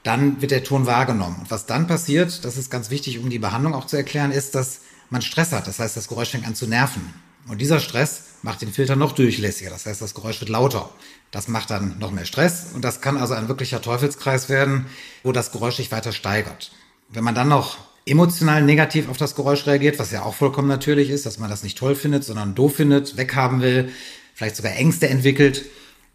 Dann 0.03 0.41
wird 0.41 0.51
der 0.51 0.63
Ton 0.63 0.85
wahrgenommen. 0.85 1.37
Und 1.41 1.51
was 1.51 1.65
dann 1.65 1.87
passiert, 1.87 2.43
das 2.43 2.57
ist 2.57 2.69
ganz 2.69 2.89
wichtig, 2.89 3.19
um 3.19 3.29
die 3.29 3.39
Behandlung 3.39 3.73
auch 3.73 3.85
zu 3.85 3.95
erklären, 3.95 4.31
ist, 4.31 4.55
dass 4.55 4.81
man 5.09 5.21
Stress 5.21 5.51
hat. 5.51 5.67
Das 5.67 5.79
heißt, 5.79 5.95
das 5.95 6.07
Geräusch 6.07 6.29
fängt 6.29 6.47
an 6.47 6.55
zu 6.55 6.67
nerven. 6.67 7.01
Und 7.47 7.61
dieser 7.61 7.79
Stress 7.79 8.23
macht 8.41 8.61
den 8.61 8.71
Filter 8.71 8.95
noch 8.95 9.11
durchlässiger. 9.13 9.69
Das 9.69 9.85
heißt, 9.85 10.01
das 10.01 10.13
Geräusch 10.13 10.39
wird 10.39 10.49
lauter. 10.49 10.89
Das 11.31 11.47
macht 11.47 11.69
dann 11.69 11.97
noch 11.99 12.11
mehr 12.11 12.25
Stress. 12.25 12.67
Und 12.73 12.83
das 12.83 13.01
kann 13.01 13.17
also 13.17 13.33
ein 13.33 13.47
wirklicher 13.47 13.81
Teufelskreis 13.81 14.49
werden, 14.49 14.85
wo 15.23 15.31
das 15.31 15.51
Geräusch 15.51 15.77
sich 15.77 15.91
weiter 15.91 16.11
steigert. 16.11 16.71
Wenn 17.09 17.23
man 17.23 17.35
dann 17.35 17.47
noch 17.47 17.77
emotional 18.05 18.63
negativ 18.63 19.09
auf 19.09 19.17
das 19.17 19.35
Geräusch 19.35 19.67
reagiert, 19.67 19.99
was 19.99 20.11
ja 20.11 20.23
auch 20.23 20.33
vollkommen 20.33 20.67
natürlich 20.67 21.09
ist, 21.09 21.25
dass 21.25 21.39
man 21.39 21.49
das 21.49 21.63
nicht 21.63 21.77
toll 21.77 21.95
findet, 21.95 22.23
sondern 22.23 22.55
doof 22.55 22.75
findet, 22.75 23.17
weghaben 23.17 23.61
will, 23.61 23.91
vielleicht 24.33 24.55
sogar 24.55 24.73
Ängste 24.73 25.09
entwickelt, 25.09 25.65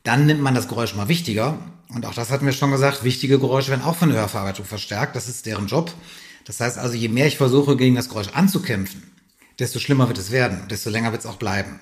dann 0.05 0.27
nimmt 0.27 0.41
man 0.41 0.55
das 0.55 0.69
Geräusch 0.69 0.95
mal 0.95 1.09
wichtiger. 1.09 1.59
Und 1.89 2.06
auch 2.06 2.15
das 2.15 2.31
hatten 2.31 2.47
wir 2.47 2.53
schon 2.53 2.71
gesagt, 2.71 3.03
wichtige 3.03 3.39
Geräusche 3.39 3.71
werden 3.71 3.83
auch 3.83 3.97
von 3.97 4.11
der 4.11 4.21
Hörverarbeitung 4.21 4.65
verstärkt. 4.65 5.17
Das 5.17 5.29
ist 5.29 5.47
deren 5.47 5.67
Job. 5.67 5.93
Das 6.45 6.61
heißt 6.61 6.79
also, 6.79 6.95
je 6.95 7.09
mehr 7.09 7.27
ich 7.27 7.37
versuche, 7.37 7.77
gegen 7.77 7.97
das 7.97 8.09
Geräusch 8.09 8.29
anzukämpfen, 8.35 9.03
desto 9.59 9.79
schlimmer 9.79 10.06
wird 10.09 10.19
es 10.19 10.31
werden, 10.31 10.69
desto 10.69 10.91
länger 10.91 11.11
wird 11.12 11.23
es 11.23 11.27
auch 11.27 11.37
bleiben. 11.37 11.81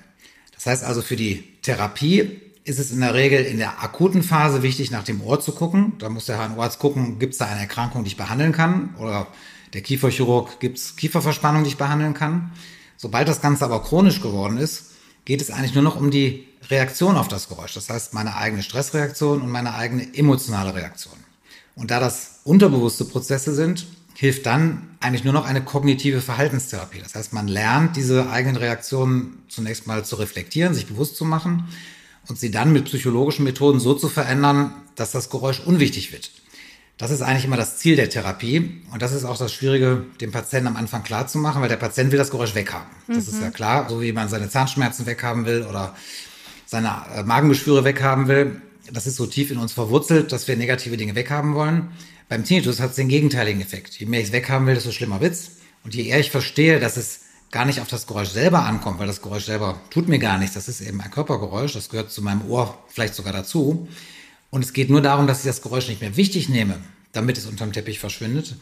Das 0.55 0.65
heißt 0.65 0.83
also, 0.83 1.01
für 1.01 1.17
die 1.17 1.43
Therapie 1.61 2.39
ist 2.63 2.79
es 2.79 2.91
in 2.91 3.01
der 3.01 3.13
Regel 3.13 3.43
in 3.43 3.57
der 3.57 3.83
akuten 3.83 4.23
Phase 4.23 4.63
wichtig, 4.63 4.89
nach 4.89 5.03
dem 5.03 5.21
Ohr 5.21 5.41
zu 5.41 5.51
gucken. 5.51 5.93
Da 5.99 6.07
muss 6.07 6.25
der 6.25 6.37
HNO-Arzt 6.37 6.79
gucken, 6.79 7.19
gibt 7.19 7.33
es 7.33 7.39
da 7.39 7.45
eine 7.45 7.59
Erkrankung, 7.59 8.05
die 8.05 8.09
ich 8.09 8.17
behandeln 8.17 8.53
kann? 8.53 8.95
Oder 8.99 9.27
der 9.73 9.81
Kieferchirurg, 9.81 10.61
gibt 10.61 10.77
es 10.77 10.95
Kieferverspannung, 10.95 11.63
die 11.63 11.71
ich 11.71 11.77
behandeln 11.77 12.13
kann? 12.13 12.53
Sobald 12.95 13.27
das 13.27 13.41
Ganze 13.41 13.65
aber 13.65 13.83
chronisch 13.83 14.21
geworden 14.21 14.57
ist, 14.57 14.91
geht 15.25 15.41
es 15.41 15.51
eigentlich 15.51 15.73
nur 15.73 15.83
noch 15.83 15.97
um 15.97 16.09
die 16.09 16.47
Reaktion 16.69 17.15
auf 17.17 17.27
das 17.27 17.49
Geräusch. 17.49 17.73
Das 17.73 17.89
heißt, 17.89 18.13
meine 18.13 18.35
eigene 18.35 18.63
Stressreaktion 18.63 19.41
und 19.41 19.49
meine 19.49 19.73
eigene 19.75 20.15
emotionale 20.15 20.73
Reaktion. 20.73 21.15
Und 21.75 21.91
da 21.91 21.99
das 21.99 22.39
unterbewusste 22.43 23.05
Prozesse 23.05 23.53
sind, 23.53 23.85
hilft 24.15 24.45
dann 24.45 24.95
eigentlich 24.99 25.23
nur 25.23 25.33
noch 25.33 25.45
eine 25.45 25.63
kognitive 25.63 26.21
Verhaltenstherapie. 26.21 26.99
Das 27.01 27.15
heißt, 27.15 27.33
man 27.33 27.47
lernt 27.47 27.95
diese 27.95 28.29
eigenen 28.29 28.57
Reaktionen 28.57 29.43
zunächst 29.49 29.87
mal 29.87 30.05
zu 30.05 30.15
reflektieren, 30.17 30.73
sich 30.73 30.85
bewusst 30.85 31.15
zu 31.15 31.25
machen 31.25 31.67
und 32.27 32.39
sie 32.39 32.51
dann 32.51 32.71
mit 32.71 32.85
psychologischen 32.85 33.43
Methoden 33.43 33.79
so 33.79 33.95
zu 33.95 34.07
verändern, 34.07 34.73
dass 34.95 35.11
das 35.11 35.29
Geräusch 35.29 35.59
unwichtig 35.59 36.13
wird. 36.13 36.31
Das 36.97 37.09
ist 37.09 37.21
eigentlich 37.21 37.45
immer 37.45 37.57
das 37.57 37.77
Ziel 37.79 37.95
der 37.95 38.09
Therapie. 38.09 38.81
Und 38.91 39.01
das 39.01 39.13
ist 39.13 39.25
auch 39.25 39.37
das 39.37 39.51
Schwierige, 39.51 40.05
dem 40.21 40.31
Patienten 40.31 40.67
am 40.67 40.75
Anfang 40.75 41.03
klar 41.03 41.27
zu 41.27 41.39
machen, 41.39 41.61
weil 41.61 41.69
der 41.69 41.77
Patient 41.77 42.11
will 42.11 42.19
das 42.19 42.29
Geräusch 42.29 42.53
weghaben. 42.53 42.87
Das 43.07 43.27
mhm. 43.27 43.33
ist 43.33 43.41
ja 43.41 43.49
klar, 43.49 43.89
so 43.89 44.01
wie 44.01 44.13
man 44.13 44.29
seine 44.29 44.49
Zahnschmerzen 44.49 45.05
weghaben 45.05 45.45
will 45.45 45.63
oder 45.63 45.95
seine 46.73 47.05
äh, 47.15 47.23
Magengeschwüre 47.23 47.83
weghaben 47.83 48.27
will. 48.27 48.61
Das 48.91 49.07
ist 49.07 49.15
so 49.15 49.25
tief 49.25 49.51
in 49.51 49.57
uns 49.57 49.71
verwurzelt, 49.71 50.31
dass 50.31 50.47
wir 50.47 50.57
negative 50.57 50.97
Dinge 50.97 51.15
weghaben 51.15 51.55
wollen. 51.55 51.89
Beim 52.27 52.43
Tinnitus 52.43 52.79
hat 52.79 52.89
es 52.89 52.95
den 52.97 53.07
gegenteiligen 53.07 53.61
Effekt. 53.61 53.97
Je 53.99 54.05
mehr 54.05 54.19
ich 54.19 54.27
es 54.27 54.31
weghaben 54.33 54.67
will, 54.67 54.73
desto 54.75 54.91
schlimmer 54.91 55.21
wird's. 55.21 55.51
Und 55.83 55.95
je 55.95 56.03
eher 56.03 56.19
ich 56.19 56.31
verstehe, 56.31 56.79
dass 56.79 56.97
es 56.97 57.21
gar 57.51 57.65
nicht 57.65 57.79
auf 57.79 57.87
das 57.87 58.07
Geräusch 58.07 58.29
selber 58.29 58.65
ankommt, 58.65 58.99
weil 58.99 59.07
das 59.07 59.21
Geräusch 59.21 59.45
selber 59.45 59.79
tut 59.91 60.09
mir 60.09 60.17
gar 60.17 60.37
nichts. 60.39 60.55
Das 60.55 60.67
ist 60.67 60.81
eben 60.81 60.99
ein 60.99 61.11
Körpergeräusch, 61.11 61.73
das 61.73 61.89
gehört 61.89 62.11
zu 62.11 62.21
meinem 62.21 62.49
Ohr 62.49 62.83
vielleicht 62.87 63.13
sogar 63.13 63.33
dazu. 63.33 63.87
Und 64.49 64.63
es 64.63 64.73
geht 64.73 64.89
nur 64.89 65.01
darum, 65.01 65.27
dass 65.27 65.39
ich 65.39 65.45
das 65.45 65.61
Geräusch 65.61 65.87
nicht 65.87 66.01
mehr 66.01 66.17
wichtig 66.17 66.49
nehme, 66.49 66.79
damit 67.11 67.37
es 67.37 67.45
unterm 67.45 67.71
Teppich 67.71 67.99
verschwindet. 67.99 68.55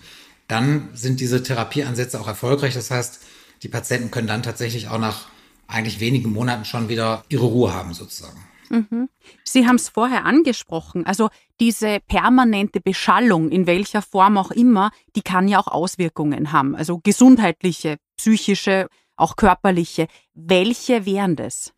Dann 0.48 0.90
sind 0.94 1.22
diese 1.22 1.42
Therapieansätze 1.42 2.20
auch 2.20 2.28
erfolgreich. 2.28 2.74
Das 2.74 2.92
heißt, 2.92 3.22
die 3.64 3.70
Patienten 3.70 4.12
können 4.12 4.28
dann 4.28 4.44
tatsächlich 4.44 4.90
auch 4.90 5.00
nach 5.00 5.28
eigentlich 5.72 6.00
wenigen 6.00 6.32
Monaten 6.32 6.66
schon 6.66 6.90
wieder 6.90 7.24
ihre 7.30 7.46
Ruhe 7.46 7.74
haben 7.74 7.94
sozusagen. 7.94 8.40
Mhm. 8.70 9.10
Sie 9.44 9.68
haben 9.68 9.76
es 9.76 9.90
vorher 9.90 10.26
angesprochen. 10.26 11.06
Also 11.06 11.30
diese 11.60 12.00
permanente 12.08 12.80
Beschallung, 12.80 13.50
in 13.50 13.68
welcher 13.68 14.02
Form 14.02 14.38
auch 14.38 14.52
immer, 14.52 14.92
die 15.16 15.22
kann 15.22 15.48
ja 15.48 15.60
auch 15.60 15.68
Auswirkungen 15.68 16.52
haben. 16.52 16.76
Also 16.76 17.00
gesundheitliche, 17.00 17.98
psychische, 18.18 18.88
auch 19.16 19.36
körperliche. 19.36 20.08
Welche 20.34 21.06
wären 21.06 21.36
das? 21.36 21.74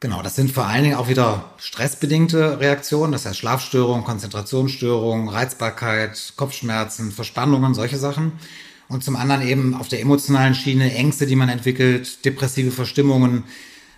Genau, 0.00 0.22
das 0.22 0.36
sind 0.36 0.52
vor 0.52 0.66
allen 0.66 0.84
Dingen 0.84 0.96
auch 0.96 1.08
wieder 1.08 1.52
stressbedingte 1.58 2.60
Reaktionen, 2.60 3.10
das 3.10 3.26
heißt 3.26 3.36
Schlafstörungen, 3.36 4.04
Konzentrationsstörungen, 4.04 5.28
Reizbarkeit, 5.28 6.34
Kopfschmerzen, 6.36 7.10
Verspannungen, 7.10 7.74
solche 7.74 7.98
Sachen. 7.98 8.32
Und 8.88 9.04
zum 9.04 9.16
anderen 9.16 9.42
eben 9.42 9.74
auf 9.74 9.88
der 9.88 10.00
emotionalen 10.00 10.54
Schiene 10.54 10.94
Ängste, 10.94 11.26
die 11.26 11.36
man 11.36 11.48
entwickelt, 11.48 12.24
depressive 12.24 12.70
Verstimmungen, 12.70 13.44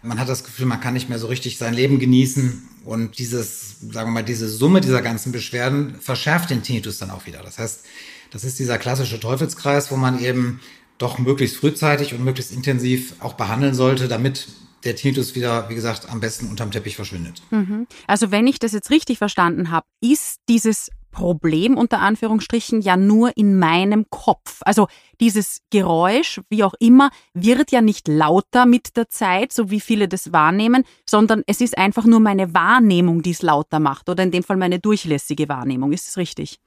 man 0.03 0.19
hat 0.19 0.29
das 0.29 0.45
Gefühl, 0.45 0.67
man 0.67 0.81
kann 0.81 0.95
nicht 0.95 1.09
mehr 1.09 1.19
so 1.19 1.27
richtig 1.27 1.59
sein 1.59 1.75
Leben 1.75 1.99
genießen. 1.99 2.69
Und 2.85 3.19
dieses, 3.19 3.77
sagen 3.81 4.09
wir 4.09 4.15
mal, 4.15 4.25
diese 4.25 4.49
Summe 4.49 4.81
dieser 4.81 5.03
ganzen 5.03 5.33
Beschwerden 5.33 5.97
verschärft 6.01 6.51
den 6.51 6.63
Tinnitus 6.63 6.99
dann 6.99 7.11
auch 7.11 7.27
wieder. 7.27 7.43
Das 7.43 7.59
heißt, 7.59 7.85
das 8.31 8.45
ist 8.45 8.59
dieser 8.59 8.79
klassische 8.79 9.21
Teufelskreis, 9.21 9.91
wo 9.91 9.97
man 9.97 10.23
eben 10.23 10.61
doch 10.99 11.19
möglichst 11.19 11.57
frühzeitig 11.57 12.15
und 12.15 12.25
möglichst 12.25 12.53
intensiv 12.53 13.15
auch 13.21 13.35
behandeln 13.35 13.75
sollte, 13.75 14.09
damit 14.09 14.49
der 14.85 14.97
Tinnitus 14.97 15.35
wieder, 15.35 15.69
wie 15.69 15.75
gesagt, 15.75 16.09
am 16.09 16.21
besten 16.21 16.49
unterm 16.49 16.71
Teppich 16.71 16.97
verschwindet. 16.97 17.43
Mhm. 17.51 17.87
Also 18.07 18.31
wenn 18.31 18.47
ich 18.47 18.59
das 18.59 18.73
jetzt 18.73 18.91
richtig 18.91 19.19
verstanden 19.19 19.71
habe, 19.71 19.87
ist 20.01 20.37
dieses 20.49 20.91
Problem 21.11 21.77
unter 21.77 22.01
Anführungsstrichen 22.01 22.81
ja 22.81 22.97
nur 22.97 23.37
in 23.37 23.59
meinem 23.59 24.07
Kopf. 24.11 24.61
Also 24.63 24.89
dieses 25.21 25.61
Geräusch, 25.71 26.41
wie 26.49 26.65
auch 26.65 26.75
immer, 26.79 27.11
wird 27.35 27.73
ja 27.73 27.81
nicht 27.81 28.09
lauter 28.09 28.67
mit 28.67 28.97
der 28.97 29.09
Zeit, 29.09 29.53
so 29.53 29.71
wie 29.71 29.81
viele 29.81 30.09
das 30.09 30.33
wahrnehmen, 30.33 30.85
sondern 31.09 31.43
es 31.47 31.61
ist 31.61 31.77
einfach 31.77 32.05
nur 32.05 32.21
meine 32.21 32.55
Wahrnehmung, 32.55 33.23
die 33.23 33.31
es 33.31 33.43
lauter 33.43 33.81
macht 33.81 34.09
oder 34.09 34.23
in 34.23 34.31
dem 34.31 34.43
Fall 34.43 34.57
meine 34.57 34.79
durchlässige 34.79 35.49
Wahrnehmung. 35.49 35.93
Ist 35.93 36.09
es 36.09 36.17
richtig? 36.17 36.59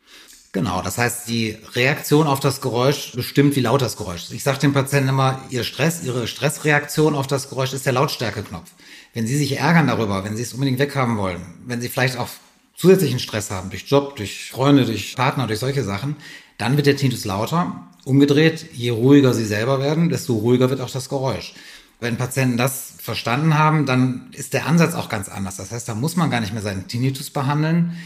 Genau, 0.54 0.84
das 0.84 1.00
heißt, 1.00 1.28
die 1.28 1.58
Reaktion 1.74 2.28
auf 2.28 2.40
das 2.40 2.62
Geräusch 2.62 3.14
bestimmt, 3.14 3.56
wie 3.56 3.62
laut 3.62 3.82
das 3.82 3.98
Geräusch 3.98 4.26
ist. 4.26 4.34
Ich 4.34 4.44
sage 4.44 4.60
den 4.60 4.72
Patienten 4.72 5.10
immer, 5.10 5.42
ihr 5.50 5.64
Stress, 5.64 6.04
ihre 6.04 6.28
Stressreaktion 6.28 7.16
auf 7.16 7.26
das 7.26 7.50
Geräusch 7.50 7.74
ist 7.74 7.88
der 7.88 7.94
Lautstärkeknopf. 7.94 8.70
Wenn 9.16 9.26
sie 9.26 9.36
sich 9.36 9.58
ärgern 9.58 9.88
darüber, 9.88 10.24
wenn 10.24 10.36
sie 10.36 10.44
es 10.44 10.54
unbedingt 10.54 10.78
weghaben 10.78 11.18
wollen, 11.18 11.42
wenn 11.66 11.82
sie 11.82 11.90
vielleicht 11.90 12.18
auch 12.18 12.28
zusätzlichen 12.76 13.20
Stress 13.20 13.52
haben, 13.52 13.70
durch 13.70 13.86
Job, 13.88 14.16
durch 14.16 14.52
Freunde, 14.52 14.86
durch 14.86 15.16
Partner, 15.16 15.48
durch 15.48 15.60
solche 15.60 15.84
Sachen, 15.84 16.16
dann 16.58 16.76
wird 16.76 16.88
der 16.88 16.96
Tinnitus 16.96 17.26
lauter. 17.26 17.88
Umgedreht, 18.06 18.66
je 18.74 18.90
ruhiger 18.90 19.34
sie 19.34 19.46
selber 19.46 19.80
werden, 19.80 20.10
desto 20.10 20.34
ruhiger 20.34 20.70
wird 20.70 20.82
auch 20.82 20.90
das 20.90 21.08
Geräusch. 21.08 21.54
Wenn 22.00 22.18
Patienten 22.18 22.58
das 22.58 22.96
verstanden 23.00 23.58
haben, 23.58 23.86
dann 23.86 24.30
ist 24.34 24.54
der 24.54 24.66
Ansatz 24.66 24.94
auch 24.94 25.08
ganz 25.08 25.30
anders. 25.30 25.56
Das 25.56 25.72
heißt, 25.72 25.88
da 25.88 25.96
muss 25.96 26.18
man 26.18 26.30
gar 26.30 26.42
nicht 26.42 26.52
mehr 26.52 26.62
seinen 26.62 26.88
Tinnitus 26.88 27.30
behandeln, 27.30 27.98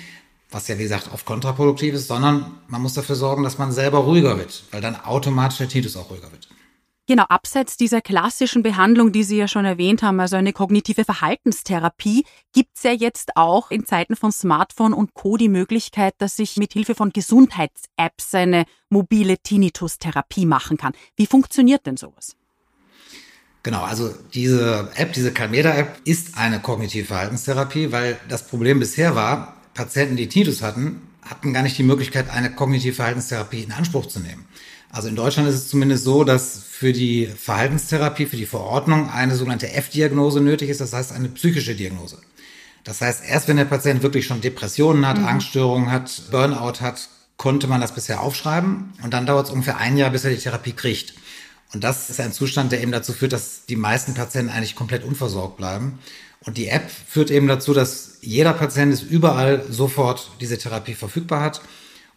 was 0.52 0.68
ja 0.68 0.78
wie 0.78 0.84
gesagt 0.84 1.12
oft 1.12 1.26
kontraproduktiv 1.26 1.96
ist, 1.96 2.08
sondern 2.08 2.46
man 2.68 2.82
muss 2.82 2.94
dafür 2.94 3.16
sorgen, 3.16 3.44
dass 3.44 3.58
man 3.58 3.72
selber 3.72 4.00
ruhiger 4.00 4.38
wird, 4.38 4.64
weil 4.72 4.82
dann 4.82 4.96
automatisch 4.96 5.58
der 5.58 5.68
Tinnitus 5.68 5.98
auch 5.98 6.12
ruhiger 6.12 6.32
wird. 6.32 6.48
Genau, 7.10 7.24
abseits 7.24 7.78
dieser 7.78 8.02
klassischen 8.02 8.64
Behandlung, 8.64 9.14
die 9.14 9.24
Sie 9.24 9.38
ja 9.38 9.48
schon 9.48 9.64
erwähnt 9.64 10.04
haben, 10.04 10.20
also 10.20 10.36
eine 10.36 10.52
kognitive 10.52 11.06
Verhaltenstherapie, 11.06 12.26
gibt's 12.54 12.84
ja 12.84 12.92
jetzt 12.92 13.38
auch 13.38 13.72
in 13.72 13.86
Zeiten 13.86 14.18
von 14.18 14.34
Smartphone 14.34 14.94
und 14.94 15.14
Co. 15.14 15.38
die 15.38 15.48
Möglichkeit, 15.48 16.16
dass 16.18 16.38
ich 16.38 16.58
mit 16.58 16.74
Hilfe 16.74 16.96
von 16.96 17.12
Gesundheits-Apps 17.12 18.36
eine 18.36 18.66
mobile 18.90 19.38
Tinnitus-Therapie 19.38 20.46
machen 20.46 20.76
kann. 20.76 20.92
Wie 21.16 21.28
funktioniert 21.28 21.86
denn 21.86 21.96
sowas? 21.96 22.36
Genau, 23.64 23.84
also 23.84 24.14
diese 24.34 24.92
App, 24.96 25.14
diese 25.14 25.32
Calmeda-App 25.32 26.02
ist 26.04 26.38
eine 26.38 26.60
kognitive 26.60 27.06
Verhaltenstherapie, 27.06 27.94
weil 27.94 28.20
das 28.28 28.46
Problem 28.48 28.80
bisher 28.80 29.16
war, 29.16 29.56
Patienten, 29.74 30.18
die 30.18 30.28
Tinnitus 30.28 30.62
hatten, 30.62 31.02
hatten 31.22 31.54
gar 31.54 31.64
nicht 31.64 31.78
die 31.78 31.84
Möglichkeit, 31.84 32.30
eine 32.30 32.52
kognitive 32.52 32.96
Verhaltenstherapie 32.96 33.64
in 33.64 33.72
Anspruch 33.72 34.08
zu 34.08 34.20
nehmen. 34.20 34.46
Also 34.92 35.10
in 35.10 35.16
Deutschland 35.16 35.50
ist 35.50 35.56
es 35.56 35.68
zumindest 35.68 36.04
so, 36.04 36.24
dass 36.24 36.64
für 36.70 36.94
die 36.94 37.28
Verhaltenstherapie, 37.28 38.26
für 38.26 38.38
die 38.38 38.46
Verordnung 38.46 39.10
eine 39.10 39.36
sogenannte 39.36 39.72
F-Diagnose 39.72 40.42
nötig 40.42 40.70
ist, 40.70 40.82
das 40.82 40.94
heißt 40.94 41.12
eine 41.12 41.30
psychische 41.30 41.76
Diagnose. 41.76 42.20
Das 42.84 43.02
heißt, 43.02 43.24
erst 43.28 43.48
wenn 43.48 43.58
der 43.58 43.66
Patient 43.66 44.02
wirklich 44.02 44.26
schon 44.26 44.40
Depressionen 44.40 45.06
hat, 45.06 45.18
mhm. 45.18 45.26
Angststörungen 45.26 45.92
hat, 45.92 46.24
Burnout 46.32 46.80
hat, 46.80 47.10
konnte 47.36 47.68
man 47.68 47.82
das 47.82 47.94
bisher 47.94 48.22
aufschreiben 48.22 48.94
und 49.04 49.14
dann 49.14 49.26
dauert 49.26 49.48
es 49.48 49.52
ungefähr 49.52 49.78
ein 49.78 49.98
Jahr, 49.98 50.10
bis 50.10 50.24
er 50.24 50.32
die 50.32 50.38
Therapie 50.38 50.72
kriegt. 50.72 51.14
Und 51.74 51.84
das 51.84 52.10
ist 52.10 52.20
ein 52.22 52.32
Zustand, 52.32 52.72
der 52.72 52.82
eben 52.82 52.94
dazu 52.94 53.12
führt, 53.12 53.34
dass 53.34 53.66
die 53.66 53.76
meisten 53.76 54.14
Patienten 54.14 54.52
eigentlich 54.52 54.76
komplett 54.76 55.04
unversorgt 55.04 55.58
bleiben. 55.58 56.00
Und 56.46 56.58
die 56.58 56.70
App 56.70 56.90
führt 56.90 57.30
eben 57.30 57.48
dazu, 57.48 57.74
dass 57.74 58.20
jeder 58.22 58.54
Patient 58.54 58.94
es 58.94 59.02
überall 59.02 59.66
sofort 59.70 60.32
diese 60.40 60.58
Therapie 60.58 60.94
verfügbar 60.94 61.42
hat 61.42 61.62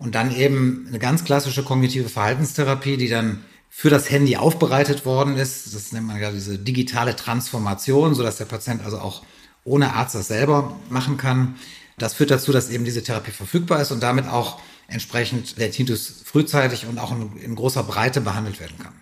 und 0.01 0.15
dann 0.15 0.35
eben 0.35 0.87
eine 0.89 0.99
ganz 0.99 1.25
klassische 1.25 1.63
kognitive 1.63 2.09
Verhaltenstherapie, 2.09 2.97
die 2.97 3.09
dann 3.09 3.45
für 3.69 3.91
das 3.91 4.11
Handy 4.11 4.37
aufbereitet 4.37 5.05
worden 5.05 5.37
ist. 5.37 5.73
Das 5.75 5.93
nennt 5.93 6.07
man 6.07 6.21
ja 6.21 6.33
diese 6.33 6.59
digitale 6.59 7.15
Transformation, 7.15 8.15
so 8.15 8.23
dass 8.23 8.39
der 8.39 8.47
Patient 8.47 8.83
also 8.85 8.99
auch 8.99 9.23
ohne 9.63 9.93
Arzt 9.95 10.15
das 10.15 10.29
selber 10.29 10.75
machen 10.89 11.19
kann. 11.19 11.55
Das 11.99 12.15
führt 12.15 12.31
dazu, 12.31 12.51
dass 12.51 12.71
eben 12.71 12.85
diese 12.85 13.03
Therapie 13.03 13.31
verfügbar 13.31 13.83
ist 13.83 13.93
und 13.93 14.03
damit 14.03 14.27
auch 14.27 14.59
entsprechend 14.89 15.59
der 15.59 15.71
Tinnitus 15.71 16.23
frühzeitig 16.25 16.87
und 16.87 16.99
auch 16.99 17.13
in, 17.13 17.37
in 17.37 17.55
großer 17.55 17.83
Breite 17.83 18.23
behandelt 18.23 18.59
werden 18.59 18.79
kann. 18.79 18.95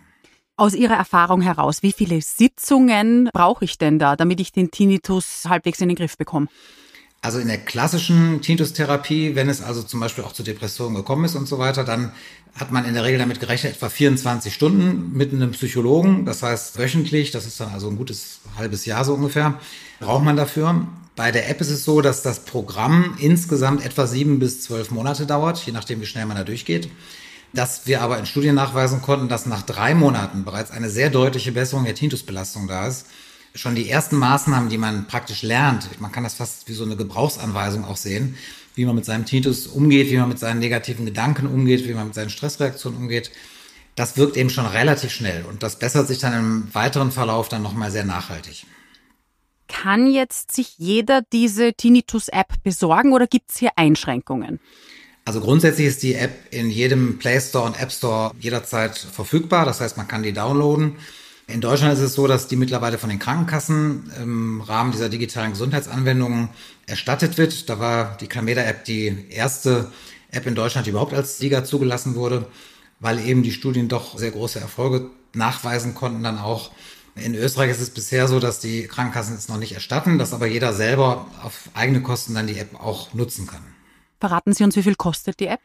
Aus 0.57 0.75
Ihrer 0.75 0.97
Erfahrung 0.97 1.41
heraus, 1.41 1.85
wie 1.85 1.93
viele 1.93 2.21
Sitzungen 2.21 3.31
brauche 3.33 3.65
ich 3.65 3.79
denn 3.79 4.01
da, 4.01 4.17
damit 4.17 4.41
ich 4.41 4.51
den 4.51 4.73
Tinnitus 4.73 5.45
halbwegs 5.47 5.81
in 5.81 5.89
den 5.89 5.97
Griff 5.97 6.19
bekomme? 6.19 6.49
Also 7.21 7.41
in 7.41 7.49
der 7.49 7.59
klassischen 7.59 8.43
Tinnitus-Therapie, 8.43 9.35
wenn 9.35 9.49
es 9.49 9.61
also 9.61 9.83
zum 9.83 9.99
Beispiel 9.99 10.23
auch 10.23 10.33
zu 10.33 10.45
Depressionen 10.45 10.95
gekommen 10.95 11.25
ist 11.25 11.35
und 11.35 11.49
so 11.49 11.59
weiter, 11.59 11.83
dann 11.83 12.13
hat 12.55 12.71
man 12.71 12.85
in 12.85 12.95
der 12.95 13.05
Regel 13.05 13.19
damit 13.19 13.41
gerechnet, 13.41 13.75
etwa 13.75 13.89
24 13.89 14.55
Stunden 14.55 15.17
mit 15.17 15.33
einem 15.33 15.51
Psychologen. 15.51 16.25
Das 16.27 16.43
heißt 16.45 16.79
wöchentlich, 16.79 17.33
das 17.33 17.45
ist 17.45 17.59
dann 17.61 17.71
also 17.71 17.89
ein 17.89 17.97
gutes 17.97 18.41
halbes 18.57 18.85
Jahr 18.85 19.05
so 19.05 19.15
ungefähr, 19.15 19.59
braucht 19.99 20.25
man 20.25 20.37
dafür. 20.37 20.87
Bei 21.17 21.33
der 21.33 21.51
App 21.51 21.61
ist 21.61 21.71
es 21.71 21.85
so, 21.85 22.01
dass 22.01 22.23
das 22.23 22.45
Programm 22.45 23.17
insgesamt 23.19 23.85
etwa 23.85 24.07
sieben 24.07 24.39
bis 24.39 24.63
zwölf 24.63 24.93
Monate 24.93 25.27
dauert, 25.27 25.59
je 25.67 25.73
nachdem, 25.73 26.01
wie 26.01 26.07
schnell 26.07 26.27
man 26.27 26.37
da 26.37 26.45
durchgeht. 26.45 26.89
Dass 27.53 27.89
wir 27.89 28.01
aber 28.01 28.19
in 28.19 28.27
Studien 28.27 28.55
nachweisen 28.55 29.03
konnten, 29.03 29.29
dass 29.29 29.47
nach 29.47 29.63
drei 29.63 29.97
Monaten 29.97 30.45
bereits 30.45 30.71
eine 30.71 30.89
sehr 30.89 31.11
deutliche 31.11 31.51
Besserung 31.51 31.85
der 31.85 31.97
Tinnitusbelastung 31.97 32.69
da 32.69 32.87
ist 32.87 33.07
schon 33.59 33.75
die 33.75 33.89
ersten 33.89 34.17
Maßnahmen, 34.17 34.69
die 34.69 34.79
man 34.79 35.07
praktisch 35.07 35.43
lernt, 35.43 36.01
man 36.01 36.13
kann 36.13 36.25
das 36.25 36.35
fast 36.35 36.69
wie 36.69 36.75
so 36.75 36.85
eine 36.85 36.97
Gebrauchsanweisung 36.97 37.85
auch 37.85 37.97
sehen, 37.97 38.37
wie 38.75 38.85
man 38.85 38.95
mit 38.95 39.05
seinem 39.05 39.25
Tinnitus 39.25 39.67
umgeht, 39.67 40.11
wie 40.11 40.17
man 40.17 40.29
mit 40.29 40.39
seinen 40.39 40.61
negativen 40.61 41.05
Gedanken 41.05 41.47
umgeht, 41.47 41.87
wie 41.89 41.95
man 41.95 42.07
mit 42.07 42.15
seinen 42.15 42.31
Stressreaktionen 42.31 42.99
umgeht, 42.99 43.33
das 43.97 44.17
wirkt 44.17 44.37
eben 44.37 44.49
schon 44.49 44.67
relativ 44.67 45.11
schnell 45.11 45.45
und 45.45 45.65
das 45.65 45.81
bessert 45.81 46.07
sich 46.07 46.21
dann 46.21 46.33
im 46.33 46.75
weiteren 46.75 47.11
Verlauf 47.11 47.49
dann 47.49 47.63
nochmal 47.63 47.91
sehr 47.91 48.05
nachhaltig. 48.05 48.65
Kann 49.67 50.11
jetzt 50.11 50.53
sich 50.53 50.79
jeder 50.79 51.23
diese 51.33 51.75
Tinnitus-App 51.75 52.63
besorgen 52.63 53.13
oder 53.13 53.27
gibt 53.27 53.51
es 53.51 53.59
hier 53.59 53.71
Einschränkungen? 53.75 54.61
Also 55.25 55.41
grundsätzlich 55.41 55.89
ist 55.89 56.03
die 56.03 56.15
App 56.15 56.33
in 56.53 56.71
jedem 56.71 57.19
Play 57.19 57.39
Store 57.41 57.67
und 57.67 57.79
App 57.79 57.93
Store 57.93 58.33
jederzeit 58.41 58.97
verfügbar. 58.97 59.67
Das 59.67 59.81
heißt, 59.81 59.97
man 59.99 60.09
kann 60.09 60.23
die 60.23 60.33
downloaden. 60.33 60.97
In 61.49 61.63
Deutschland 61.63 61.95
ist 61.95 62.01
es 62.01 62.13
so, 62.13 62.27
dass 62.27 62.47
die 62.47 62.57
mittlerweile 62.57 62.99
von 62.99 63.09
den 63.09 63.19
Krankenkassen 63.19 64.13
im 64.21 64.61
Rahmen 64.61 64.93
dieser 64.93 65.09
digitalen 65.09 65.53
Gesundheitsanwendungen 65.53 66.51
erstattet 66.87 67.39
wird. 67.39 67.71
Da 67.71 67.81
war 67.81 68.19
die 68.19 68.27
Cameda-App 68.27 68.85
die 68.85 69.25
erste 69.31 69.91
App 70.31 70.47
in 70.47 70.55
Deutschland, 70.55 70.87
die 70.87 70.91
überhaupt 70.91 71.15
als 71.15 71.41
Liga 71.41 71.65
zugelassen 71.65 72.17
wurde, 72.17 72.47
weil 73.01 73.19
eben 73.27 73.43
die 73.43 73.53
Studien 73.53 73.89
doch 73.89 74.19
sehr 74.19 74.31
große 74.31 74.61
Erfolge 74.61 75.09
nachweisen 75.33 75.95
konnten 75.95 76.23
dann 76.23 76.39
auch. 76.39 76.71
In 77.15 77.35
Österreich 77.35 77.71
ist 77.71 77.81
es 77.81 77.91
bisher 77.91 78.29
so, 78.29 78.41
dass 78.41 78.61
die 78.61 78.87
Krankenkassen 78.87 79.35
es 79.35 79.49
noch 79.49 79.59
nicht 79.59 79.73
erstatten, 79.73 80.19
dass 80.19 80.35
aber 80.35 80.47
jeder 80.47 80.75
selber 80.75 81.27
auf 81.43 81.71
eigene 81.73 82.03
Kosten 82.03 82.35
dann 82.35 82.47
die 82.47 82.59
App 82.59 82.79
auch 82.79 83.15
nutzen 83.15 83.47
kann. 83.47 83.63
Verraten 84.21 84.53
Sie 84.53 84.65
uns, 84.65 84.77
wie 84.77 84.83
viel 84.83 84.97
kostet 84.97 85.41
die 85.41 85.47
App? 85.47 85.61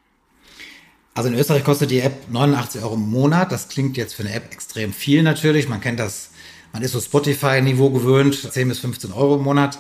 Also 1.16 1.30
in 1.30 1.36
Österreich 1.36 1.64
kostet 1.64 1.92
die 1.92 2.00
App 2.00 2.32
89 2.32 2.82
Euro 2.82 2.96
im 2.96 3.10
Monat. 3.10 3.52
Das 3.52 3.70
klingt 3.70 3.98
jetzt 3.98 4.14
für 4.14 4.24
eine 4.24 4.34
App 4.34 4.52
extrem 4.52 4.94
viel 4.94 5.22
natürlich. 5.22 5.70
Man 5.70 5.80
kennt 5.80 6.00
das, 6.00 6.32
man 6.72 6.82
ist 6.82 6.92
so 6.92 7.00
Spotify-Niveau 7.00 7.92
gewöhnt, 7.92 8.36
10 8.36 8.68
bis 8.68 8.80
15 8.80 9.12
Euro 9.12 9.36
im 9.36 9.44
Monat. 9.44 9.78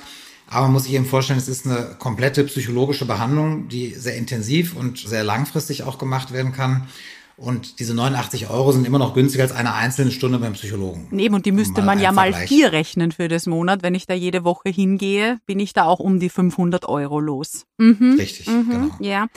Aber 0.47 0.63
man 0.63 0.73
muss 0.73 0.83
sich 0.83 0.93
eben 0.93 1.05
vorstellen, 1.05 1.39
es 1.39 1.47
ist 1.47 1.65
eine 1.65 1.95
komplette 1.97 2.43
psychologische 2.43 3.05
Behandlung, 3.05 3.67
die 3.67 3.89
sehr 3.95 4.15
intensiv 4.15 4.75
und 4.75 4.99
sehr 4.99 5.23
langfristig 5.23 5.83
auch 5.83 5.97
gemacht 5.97 6.31
werden 6.31 6.51
kann. 6.51 6.87
Und 7.35 7.79
diese 7.79 7.95
89 7.95 8.51
Euro 8.51 8.71
sind 8.71 8.85
immer 8.85 8.99
noch 8.99 9.15
günstiger 9.15 9.43
als 9.43 9.53
eine 9.53 9.73
einzelne 9.73 10.11
Stunde 10.11 10.37
beim 10.37 10.53
Psychologen. 10.53 11.07
Neben 11.09 11.33
und 11.33 11.47
die 11.47 11.51
müsste 11.51 11.81
man 11.81 11.99
ja 11.99 12.11
mal 12.11 12.31
vier 12.31 12.71
rechnen 12.71 13.11
für 13.11 13.27
das 13.27 13.47
Monat. 13.47 13.81
Wenn 13.81 13.95
ich 13.95 14.05
da 14.05 14.13
jede 14.13 14.43
Woche 14.43 14.69
hingehe, 14.69 15.39
bin 15.47 15.59
ich 15.59 15.73
da 15.73 15.85
auch 15.85 15.99
um 15.99 16.19
die 16.19 16.29
500 16.29 16.87
Euro 16.87 17.19
los. 17.19 17.65
Mhm. 17.79 18.17
Richtig, 18.19 18.47
mhm. 18.47 18.69
genau. 18.69 18.95
Ja. 18.99 19.27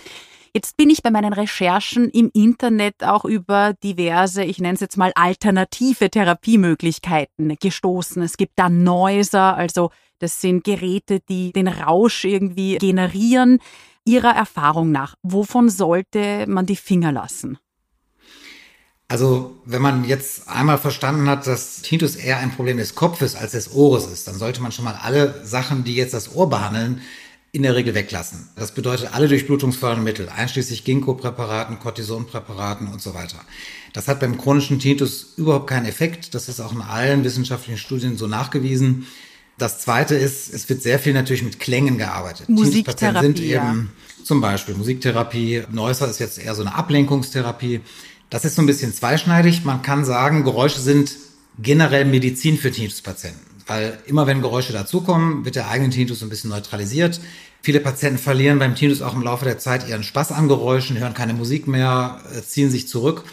Jetzt 0.56 0.78
bin 0.78 0.88
ich 0.88 1.02
bei 1.02 1.10
meinen 1.10 1.34
Recherchen 1.34 2.08
im 2.08 2.30
Internet 2.32 3.04
auch 3.04 3.26
über 3.26 3.74
diverse, 3.84 4.42
ich 4.42 4.58
nenne 4.58 4.72
es 4.72 4.80
jetzt 4.80 4.96
mal 4.96 5.12
alternative 5.14 6.08
Therapiemöglichkeiten 6.08 7.58
gestoßen. 7.60 8.22
Es 8.22 8.38
gibt 8.38 8.58
da 8.58 8.70
Noiser, 8.70 9.54
also 9.54 9.90
das 10.18 10.40
sind 10.40 10.64
Geräte, 10.64 11.20
die 11.28 11.52
den 11.52 11.68
Rausch 11.68 12.24
irgendwie 12.24 12.78
generieren. 12.78 13.58
Ihrer 14.06 14.34
Erfahrung 14.34 14.90
nach, 14.92 15.16
wovon 15.22 15.68
sollte 15.68 16.46
man 16.48 16.64
die 16.64 16.76
Finger 16.76 17.12
lassen? 17.12 17.58
Also, 19.08 19.58
wenn 19.66 19.82
man 19.82 20.04
jetzt 20.04 20.48
einmal 20.48 20.78
verstanden 20.78 21.28
hat, 21.28 21.46
dass 21.46 21.82
Tinnitus 21.82 22.16
eher 22.16 22.38
ein 22.38 22.50
Problem 22.50 22.78
des 22.78 22.94
Kopfes 22.94 23.36
als 23.36 23.52
des 23.52 23.74
Ohres 23.74 24.06
ist, 24.06 24.26
dann 24.26 24.36
sollte 24.36 24.62
man 24.62 24.72
schon 24.72 24.86
mal 24.86 24.98
alle 25.02 25.44
Sachen, 25.44 25.84
die 25.84 25.96
jetzt 25.96 26.14
das 26.14 26.34
Ohr 26.34 26.48
behandeln, 26.48 27.02
in 27.56 27.62
der 27.62 27.74
Regel 27.74 27.94
weglassen. 27.94 28.48
Das 28.54 28.72
bedeutet 28.72 29.14
alle 29.14 29.28
durchblutungsfördernden 29.28 30.04
Mittel, 30.04 30.28
einschließlich 30.28 30.84
Ginkgo-Präparaten, 30.84 31.78
Cortison-Präparaten 31.78 32.88
und 32.88 33.00
so 33.00 33.14
weiter. 33.14 33.40
Das 33.94 34.08
hat 34.08 34.20
beim 34.20 34.36
chronischen 34.36 34.78
Tinnitus 34.78 35.32
überhaupt 35.38 35.66
keinen 35.66 35.86
Effekt. 35.86 36.34
Das 36.34 36.50
ist 36.50 36.60
auch 36.60 36.72
in 36.72 36.82
allen 36.82 37.24
wissenschaftlichen 37.24 37.78
Studien 37.78 38.18
so 38.18 38.26
nachgewiesen. 38.26 39.06
Das 39.56 39.80
zweite 39.80 40.16
ist, 40.16 40.52
es 40.52 40.68
wird 40.68 40.82
sehr 40.82 40.98
viel 40.98 41.14
natürlich 41.14 41.42
mit 41.42 41.58
Klängen 41.58 41.96
gearbeitet. 41.96 42.46
Musiktherapie. 42.50 43.26
Sind 43.26 43.40
eben 43.40 43.48
ja. 43.48 43.74
zum 44.22 44.42
Beispiel 44.42 44.74
Musiktherapie. 44.74 45.62
Neusser 45.72 46.10
ist 46.10 46.18
jetzt 46.18 46.38
eher 46.38 46.54
so 46.54 46.60
eine 46.60 46.74
Ablenkungstherapie. 46.74 47.80
Das 48.28 48.44
ist 48.44 48.56
so 48.56 48.62
ein 48.62 48.66
bisschen 48.66 48.92
zweischneidig. 48.92 49.64
Man 49.64 49.80
kann 49.80 50.04
sagen, 50.04 50.44
Geräusche 50.44 50.80
sind 50.80 51.10
generell 51.58 52.04
Medizin 52.04 52.58
für 52.58 52.70
Tinnitus-Patienten. 52.70 53.56
Weil 53.66 53.98
immer 54.06 54.26
wenn 54.26 54.42
Geräusche 54.42 54.72
dazukommen, 54.72 55.44
wird 55.44 55.56
der 55.56 55.68
eigene 55.68 55.90
Tinnitus 55.90 56.22
ein 56.22 56.28
bisschen 56.28 56.50
neutralisiert. 56.50 57.20
Viele 57.66 57.80
Patienten 57.80 58.18
verlieren 58.20 58.60
beim 58.60 58.76
Tinnitus 58.76 59.02
auch 59.02 59.14
im 59.14 59.22
Laufe 59.22 59.44
der 59.44 59.58
Zeit 59.58 59.88
ihren 59.88 60.04
Spaß 60.04 60.30
an 60.30 60.46
Geräuschen, 60.46 61.00
hören 61.00 61.14
keine 61.14 61.34
Musik 61.34 61.66
mehr, 61.66 62.20
äh, 62.32 62.40
ziehen 62.40 62.70
sich 62.70 62.86
zurück. 62.86 63.24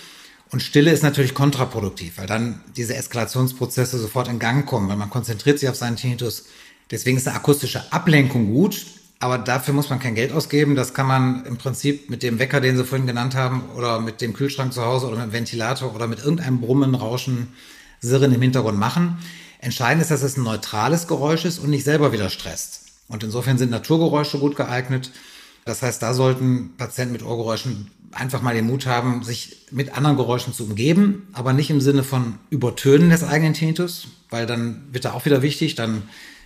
Und 0.50 0.64
Stille 0.64 0.92
ist 0.92 1.04
natürlich 1.04 1.36
kontraproduktiv, 1.36 2.18
weil 2.18 2.26
dann 2.26 2.60
diese 2.76 2.96
Eskalationsprozesse 2.96 4.00
sofort 4.00 4.28
in 4.28 4.40
Gang 4.40 4.66
kommen, 4.66 4.90
weil 4.90 4.96
man 4.96 5.12
konzentriert 5.12 5.60
sich 5.60 5.70
auf 5.70 5.76
seinen 5.76 5.98
Tinnitus. 5.98 6.46
Deswegen 6.90 7.18
ist 7.18 7.28
eine 7.28 7.38
akustische 7.38 7.94
Ablenkung 7.94 8.52
gut, 8.52 8.88
aber 9.20 9.38
dafür 9.38 9.76
muss 9.76 9.92
man 9.92 10.00
kein 10.00 10.16
Geld 10.16 10.32
ausgeben. 10.32 10.76
Das 10.76 10.96
kann 10.96 11.06
man 11.06 11.46
im 11.46 11.58
Prinzip 11.58 12.10
mit 12.10 12.24
dem 12.24 12.40
Wecker, 12.40 12.60
den 12.60 12.76
Sie 12.76 12.86
vorhin 12.86 13.06
genannt 13.06 13.36
haben, 13.36 13.62
oder 13.78 14.00
mit 14.00 14.20
dem 14.20 14.34
Kühlschrank 14.34 14.74
zu 14.74 14.84
Hause 14.84 15.06
oder 15.06 15.18
mit 15.18 15.26
dem 15.28 15.34
Ventilator 15.34 15.94
oder 15.94 16.08
mit 16.08 16.18
irgendeinem 16.18 16.60
Brummen, 16.60 16.96
Rauschen, 16.96 17.50
Sirren 18.00 18.34
im 18.34 18.42
Hintergrund 18.42 18.80
machen. 18.80 19.20
Entscheidend 19.60 20.02
ist, 20.02 20.10
dass 20.10 20.24
es 20.24 20.38
ein 20.38 20.44
neutrales 20.44 21.06
Geräusch 21.08 21.46
ist 21.46 21.60
und 21.60 21.70
nicht 21.70 21.84
selber 21.84 22.14
wieder 22.14 22.32
stresst. 22.32 22.83
Und 23.08 23.24
insofern 23.24 23.58
sind 23.58 23.72
Naturgeräusche 23.72 24.40
gut 24.40 24.56
geeignet. 24.56 25.12
Das 25.66 25.82
heißt, 25.82 26.02
da 26.02 26.14
sollten 26.14 26.76
Patienten 26.78 27.14
mit 27.14 27.24
Ohrgeräuschen 27.24 27.92
einfach 28.12 28.42
mal 28.42 28.54
den 28.54 28.68
Mut 28.68 28.86
haben, 28.86 29.24
sich 29.24 29.66
mit 29.72 29.96
anderen 29.98 30.18
Geräuschen 30.18 30.54
zu 30.54 30.66
umgeben, 30.66 31.28
aber 31.34 31.54
nicht 31.54 31.70
im 31.70 31.82
Sinne 31.82 32.04
von 32.04 32.36
Übertönen 32.50 33.10
des 33.10 33.24
eigenen 33.24 33.54
Tinnitus, 33.54 34.08
weil 34.30 34.46
dann 34.46 34.84
wird 34.92 35.06
er 35.06 35.16
auch 35.16 35.26
wieder 35.26 35.42
wichtig, 35.42 35.76
dann 35.76 36.04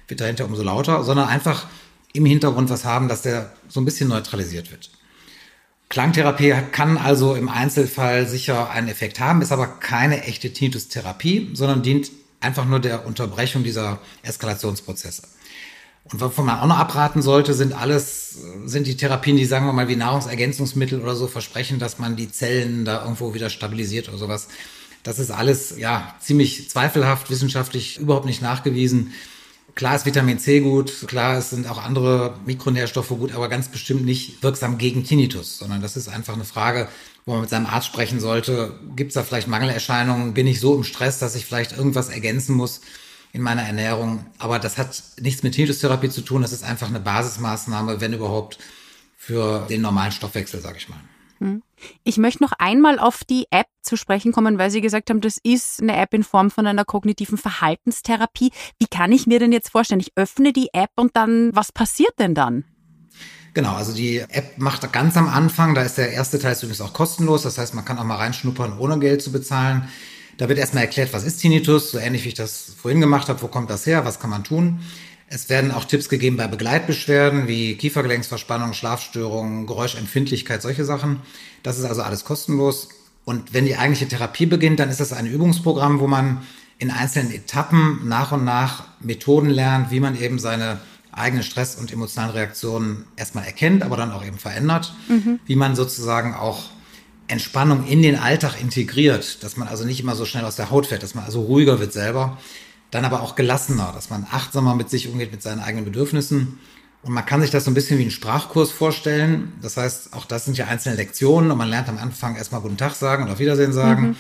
wird 0.08 0.22
er 0.22 0.28
hinterher 0.28 0.50
umso 0.50 0.64
lauter, 0.64 1.04
sondern 1.04 1.28
einfach 1.28 1.68
im 2.14 2.26
Hintergrund 2.26 2.70
was 2.70 2.86
haben, 2.86 3.08
dass 3.08 3.22
der 3.22 3.52
so 3.68 3.82
ein 3.82 3.86
bisschen 3.86 4.10
neutralisiert 4.10 4.72
wird. 4.72 4.90
Klangtherapie 5.90 6.54
kann 6.72 6.98
also 6.98 7.36
im 7.36 7.50
Einzelfall 7.50 8.28
sicher 8.28 8.70
einen 8.70 8.88
Effekt 8.90 9.20
haben, 9.20 9.42
ist 9.42 9.52
aber 9.52 9.68
keine 9.68 10.24
echte 10.24 10.52
Tinnitus-Therapie, 10.52 11.52
sondern 11.54 11.82
dient 11.82 12.12
einfach 12.40 12.66
nur 12.66 12.80
der 12.80 13.06
Unterbrechung 13.06 13.64
dieser 13.64 14.00
Eskalationsprozesse. 14.24 15.24
Und 16.12 16.22
wovon 16.22 16.46
man 16.46 16.60
auch 16.60 16.68
noch 16.68 16.78
abraten 16.78 17.22
sollte, 17.22 17.54
sind 17.54 17.74
alles, 17.74 18.38
sind 18.66 18.88
die 18.88 18.96
Therapien, 18.96 19.36
die 19.36 19.46
sagen 19.46 19.66
wir 19.66 19.74
mal 19.74 19.90
wie 19.90 19.96
Nahrungsergänzungsmittel 19.96 21.02
oder 21.02 21.16
so 21.16 21.28
versprechen, 21.28 21.80
dass 21.80 22.00
man 22.00 22.16
die 22.16 22.32
Zellen 22.32 22.86
da 22.86 23.04
irgendwo 23.04 23.34
wieder 23.34 23.50
stabilisiert 23.50 24.08
oder 24.08 24.18
sowas. 24.18 24.48
Das 25.04 25.20
ist 25.20 25.32
alles, 25.32 25.78
ja, 25.78 26.16
ziemlich 26.22 26.70
zweifelhaft, 26.70 27.30
wissenschaftlich 27.30 27.98
überhaupt 27.98 28.26
nicht 28.26 28.42
nachgewiesen. 28.42 29.14
Klar 29.76 29.96
ist 29.96 30.06
Vitamin 30.06 30.40
C 30.40 30.62
gut, 30.62 31.08
klar 31.08 31.38
es 31.38 31.52
sind 31.52 31.70
auch 31.70 31.84
andere 31.84 32.34
Mikronährstoffe 32.46 33.10
gut, 33.10 33.34
aber 33.36 33.48
ganz 33.48 33.68
bestimmt 33.68 34.06
nicht 34.06 34.42
wirksam 34.42 34.78
gegen 34.78 35.04
Tinnitus, 35.04 35.60
sondern 35.60 35.82
das 35.82 35.96
ist 35.96 36.08
einfach 36.08 36.34
eine 36.34 36.46
Frage, 36.46 36.88
wo 37.26 37.34
man 37.34 37.42
mit 37.42 37.50
seinem 37.50 37.68
Arzt 37.68 37.88
sprechen 37.88 38.20
sollte. 38.20 38.74
Gibt 38.96 39.10
es 39.10 39.14
da 39.14 39.24
vielleicht 39.24 39.48
Mangelerscheinungen? 39.48 40.34
Bin 40.34 40.48
ich 40.48 40.60
so 40.60 40.74
im 40.74 40.84
Stress, 40.84 41.20
dass 41.20 41.36
ich 41.36 41.46
vielleicht 41.46 41.78
irgendwas 41.78 42.10
ergänzen 42.10 42.56
muss? 42.56 42.82
In 43.34 43.42
meiner 43.42 43.64
Ernährung. 43.64 44.26
Aber 44.40 44.60
das 44.60 44.78
hat 44.78 45.04
nichts 45.20 45.44
mit 45.44 45.54
Tinnitus-Therapie 45.54 46.10
zu 46.10 46.22
tun. 46.22 46.42
Das 46.42 46.52
ist 46.52 46.64
einfach 46.64 46.88
eine 46.88 47.00
Basismaßnahme, 47.00 48.02
wenn 48.02 48.14
überhaupt, 48.14 48.60
für 49.18 49.66
den 49.68 49.82
normalen 49.82 50.14
Stoffwechsel, 50.14 50.62
sage 50.62 50.78
ich 50.78 50.88
mal. 50.88 51.00
Hm. 51.40 51.62
Ich 52.04 52.18
möchte 52.18 52.42
noch 52.42 52.54
einmal 52.54 52.98
auf 52.98 53.24
die 53.24 53.46
App 53.52 53.68
zu 53.82 53.98
sprechen 53.98 54.32
kommen, 54.32 54.58
weil 54.58 54.72
Sie 54.72 54.82
gesagt 54.82 55.10
haben, 55.10 55.22
das 55.22 55.38
ist 55.44 55.82
eine 55.82 55.98
App 55.98 56.14
in 56.14 56.24
Form 56.24 56.50
von 56.50 56.66
einer 56.66 56.86
kognitiven 56.86 57.38
Verhaltenstherapie. 57.38 58.52
Wie 58.80 58.88
kann 58.88 59.12
ich 59.12 59.28
mir 59.28 59.40
denn 59.40 59.52
jetzt 59.52 59.70
vorstellen? 59.70 60.00
Ich 60.00 60.14
öffne 60.16 60.54
die 60.54 60.70
App 60.74 60.92
und 60.96 61.16
dann, 61.16 61.54
was 61.54 61.72
passiert 61.72 62.18
denn 62.20 62.36
dann? 62.36 62.64
Genau, 63.54 63.74
also 63.74 63.94
die 63.94 64.20
App 64.20 64.58
macht 64.58 64.92
ganz 64.94 65.18
am 65.18 65.28
Anfang, 65.28 65.74
da 65.74 65.82
ist 65.82 65.98
der 65.98 66.12
erste 66.12 66.38
Teil 66.38 66.56
übrigens 66.56 66.82
auch 66.82 66.94
kostenlos, 66.94 67.42
das 67.42 67.58
heißt, 67.58 67.74
man 67.74 67.86
kann 67.86 67.98
auch 67.98 68.04
mal 68.04 68.18
reinschnuppern, 68.18 68.78
ohne 68.78 69.00
Geld 69.00 69.22
zu 69.22 69.32
bezahlen. 69.32 69.90
Da 70.38 70.48
wird 70.48 70.60
erstmal 70.60 70.84
erklärt, 70.84 71.14
was 71.14 71.24
ist 71.24 71.40
Tinnitus, 71.40 71.92
so 71.92 71.98
ähnlich 71.98 72.24
wie 72.24 72.30
ich 72.30 72.34
das 72.36 72.74
vorhin 72.80 73.02
gemacht 73.02 73.28
habe, 73.28 73.42
wo 73.42 73.48
kommt 73.48 73.70
das 73.70 73.86
her, 73.86 74.06
was 74.06 74.20
kann 74.20 74.30
man 74.30 74.44
tun. 74.44 74.80
Es 75.30 75.50
werden 75.50 75.72
auch 75.72 75.84
Tipps 75.84 76.08
gegeben 76.08 76.38
bei 76.38 76.48
Begleitbeschwerden 76.48 77.48
wie 77.48 77.76
Kiefergelenksverspannung, 77.76 78.74
Schlafstörungen, 78.74 79.68
Geräuschempfindlichkeit, 79.68 80.62
solche 80.62 80.86
Sachen. 80.86 81.22
Das 81.64 81.78
ist 81.78 81.86
also 81.86 82.02
alles 82.02 82.24
kostenlos. 82.24 82.90
Und 83.26 83.54
wenn 83.54 83.66
die 83.66 83.76
eigentliche 83.76 84.08
Therapie 84.08 84.46
beginnt, 84.46 84.80
dann 84.80 84.90
ist 84.90 85.02
das 85.02 85.12
ein 85.12 85.28
Übungsprogramm, 85.28 86.00
wo 86.00 86.08
man 86.08 86.44
in 86.78 86.92
einzelnen 86.92 87.32
Etappen 87.34 88.08
nach 88.08 88.32
und 88.32 88.46
nach 88.46 88.86
Methoden 89.02 89.50
lernt, 89.50 89.92
wie 89.92 90.00
man 90.00 90.18
eben 90.18 90.40
seine 90.40 90.80
eigenen 91.12 91.44
Stress- 91.44 91.76
und 91.76 91.92
emotionalen 91.92 92.32
Reaktionen 92.32 93.06
erstmal 93.16 93.46
erkennt, 93.46 93.84
aber 93.84 93.98
dann 93.98 94.12
auch 94.12 94.24
eben 94.24 94.38
verändert, 94.38 94.94
mhm. 95.10 95.40
wie 95.46 95.56
man 95.56 95.76
sozusagen 95.76 96.36
auch 96.36 96.66
Entspannung 97.28 97.86
in 97.86 98.02
den 98.02 98.16
Alltag 98.18 98.60
integriert, 98.60 99.44
dass 99.44 99.58
man 99.58 99.68
also 99.68 99.84
nicht 99.84 100.00
immer 100.00 100.16
so 100.16 100.26
schnell 100.26 100.46
aus 100.46 100.56
der 100.56 100.72
Haut 100.72 100.88
fährt, 100.88 101.04
dass 101.04 101.16
man 101.16 101.26
also 101.26 101.42
ruhiger 101.42 101.80
wird 101.80 101.92
selber, 101.92 102.38
dann 102.92 103.04
aber 103.04 103.22
auch 103.22 103.36
gelassener, 103.36 103.92
dass 103.94 104.10
man 104.10 104.26
achtsamer 104.32 104.76
mit 104.76 104.90
sich 104.90 105.10
umgeht, 105.10 105.32
mit 105.32 105.42
seinen 105.42 105.60
eigenen 105.60 105.86
Bedürfnissen. 105.86 106.60
Und 107.04 107.14
man 107.14 107.26
kann 107.26 107.42
sich 107.42 107.52
das 107.52 107.66
so 107.66 107.72
ein 107.72 107.74
bisschen 107.74 107.98
wie 107.98 108.04
einen 108.04 108.12
Sprachkurs 108.12 108.72
vorstellen. 108.72 109.54
Das 109.62 109.78
heißt, 109.78 110.14
auch 110.14 110.26
das 110.26 110.46
sind 110.46 110.58
ja 110.58 110.68
einzelne 110.68 110.96
Lektionen 110.96 111.52
und 111.52 111.58
man 111.58 111.70
lernt 111.70 111.90
am 111.90 111.98
Anfang 111.98 112.36
erstmal 112.36 112.62
Guten 112.62 112.78
Tag 112.78 112.96
sagen 112.96 113.24
und 113.24 113.30
auf 113.30 113.40
Wiedersehen 113.40 113.74
sagen. 113.74 114.08
Mhm. 114.08 114.16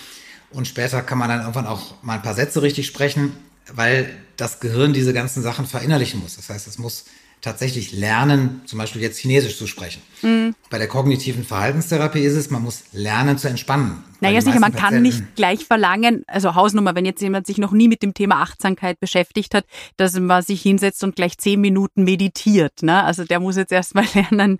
Und 0.52 0.67
später 0.67 1.02
kann 1.02 1.17
man 1.17 1.30
dann 1.30 1.41
irgendwann 1.41 1.65
auch 1.65 2.02
mal 2.04 2.13
ein 2.13 2.22
paar 2.22 2.34
Sätze 2.34 2.62
richtig 2.62 2.88
sprechen, 2.88 3.34
weil 3.74 4.10
das 4.38 4.60
Gehirn 4.60 4.93
diese 4.93 5.13
ganzen 5.13 5.43
Sachen 5.43 5.65
verinnerlichen 5.65 6.22
muss. 6.22 6.36
Das 6.36 6.50
heißt, 6.50 6.67
es 6.67 6.78
muss 6.78 7.06
tatsächlich 7.41 7.91
lernen, 7.91 8.62
zum 8.65 8.80
Beispiel 8.80 9.02
jetzt 9.02 9.19
Chinesisch 9.19 9.58
zu 9.58 9.67
sprechen. 9.67 10.02
Mhm. 10.21 10.56
Bei 10.69 10.78
der 10.80 10.88
kognitiven 10.88 11.43
Verhaltenstherapie 11.43 12.21
ist 12.21 12.34
es, 12.34 12.50
man 12.50 12.63
muss 12.63 12.86
lernen 12.91 13.38
zu 13.38 13.47
entspannen. 13.47 14.04
Naja, 14.19 14.41
sicher, 14.41 14.60
man 14.60 14.73
kann 14.73 15.02
nicht 15.02 15.36
gleich 15.36 15.65
verlangen, 15.65 16.23
also 16.28 16.56
Hausnummer, 16.56 16.95
wenn 16.95 17.06
jetzt 17.06 17.21
jemand 17.21 17.45
sich 17.45 17.60
noch 17.60 17.71
nie 17.71 17.88
mit 17.88 18.02
dem 18.02 18.15
Thema 18.15 18.41
Achtsamkeit 18.41 19.00
beschäftigt 19.00 19.54
hat, 19.54 19.65
dass 19.95 20.19
man 20.19 20.41
sich 20.41 20.62
hinsetzt 20.62 21.04
und 21.04 21.15
gleich 21.15 21.38
zehn 21.38 21.62
Minuten 21.62 22.04
meditiert. 22.04 22.82
Ne? 22.82 23.04
Also 23.04 23.23
der 23.23 23.39
muss 23.39 23.56
jetzt 23.56 23.71
erstmal 23.71 24.06
lernen, 24.13 24.58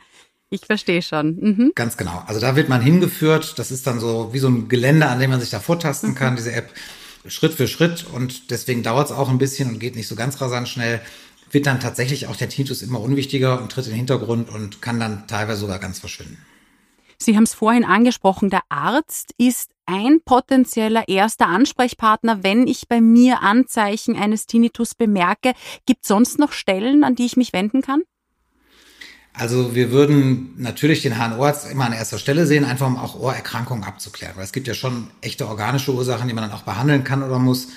ich 0.50 0.66
verstehe 0.66 1.02
schon. 1.02 1.36
Mhm. 1.36 1.72
Ganz 1.76 1.98
genau. 1.98 2.24
Also 2.26 2.40
da 2.40 2.56
wird 2.56 2.70
man 2.70 2.82
hingeführt. 2.82 3.58
Das 3.58 3.72
ist 3.72 3.86
dann 3.86 4.00
so 4.00 4.30
wie 4.32 4.40
so 4.40 4.48
ein 4.48 4.70
Gelände, 4.70 5.08
an 5.08 5.20
dem 5.20 5.30
man 5.30 5.42
sich 5.42 5.50
da 5.50 5.60
vortasten 5.60 6.16
kann, 6.16 6.34
mhm. 6.34 6.38
diese 6.38 6.54
App, 6.54 6.70
Schritt 7.28 7.54
für 7.54 7.68
Schritt. 7.68 8.06
Und 8.14 8.52
deswegen 8.52 8.84
dauert 8.84 9.08
es 9.08 9.16
auch 9.16 9.30
ein 9.30 9.40
bisschen 9.40 9.70
und 9.70 9.80
geht 9.80 9.96
nicht 9.96 10.08
so 10.08 10.16
ganz 10.16 10.40
rasant 10.40 10.70
schnell 10.70 11.02
wird 11.52 11.66
dann 11.66 11.80
tatsächlich 11.80 12.28
auch 12.28 12.36
der 12.36 12.50
Tinnitus 12.50 12.82
immer 12.82 13.00
unwichtiger 13.00 13.62
und 13.62 13.72
tritt 13.72 13.86
in 13.86 13.92
den 13.92 13.98
Hintergrund 13.98 14.50
und 14.50 14.82
kann 14.82 15.00
dann 15.00 15.28
teilweise 15.28 15.62
sogar 15.62 15.80
ganz 15.80 16.00
verschwinden. 16.00 16.38
Sie 17.20 17.36
haben 17.36 17.44
es 17.44 17.56
vorhin 17.56 17.84
angesprochen, 17.84 18.50
der 18.50 18.62
Arzt 18.70 19.34
ist 19.38 19.72
ein 19.88 20.20
potenzieller 20.24 21.08
erster 21.08 21.48
Ansprechpartner, 21.48 22.44
wenn 22.44 22.68
ich 22.68 22.88
bei 22.88 23.02
mir 23.02 23.42
Anzeichen 23.42 24.16
eines 24.16 24.46
Tinnitus 24.46 24.94
bemerke. 24.94 25.54
Gibt 25.86 26.04
es 26.04 26.10
sonst 26.10 26.38
noch 26.38 26.52
Stellen, 26.52 27.04
an 27.04 27.16
die 27.16 27.26
ich 27.26 27.38
mich 27.38 27.54
wenden 27.54 27.82
kann? 27.82 28.04
Also 29.34 29.76
wir 29.76 29.92
würden 29.92 30.54
natürlich 30.58 31.04
den 31.04 31.16
HNO-Arzt 31.18 31.72
immer 31.72 31.86
an 31.86 31.94
erster 31.94 32.18
Stelle 32.18 32.48
sehen, 32.48 32.66
einfach 32.66 32.88
um 32.88 32.98
auch 32.98 33.20
Ohrerkrankungen 33.20 33.84
abzuklären, 33.84 34.36
weil 34.36 34.44
es 34.44 34.52
gibt 34.52 34.68
ja 34.68 34.74
schon 34.74 35.10
echte 35.22 35.48
organische 35.48 35.94
Ursachen, 35.94 36.28
die 36.28 36.34
man 36.34 36.44
dann 36.44 36.58
auch 36.58 36.64
behandeln 36.64 37.04
kann 37.04 37.24
oder 37.24 37.38
muss. 37.40 37.68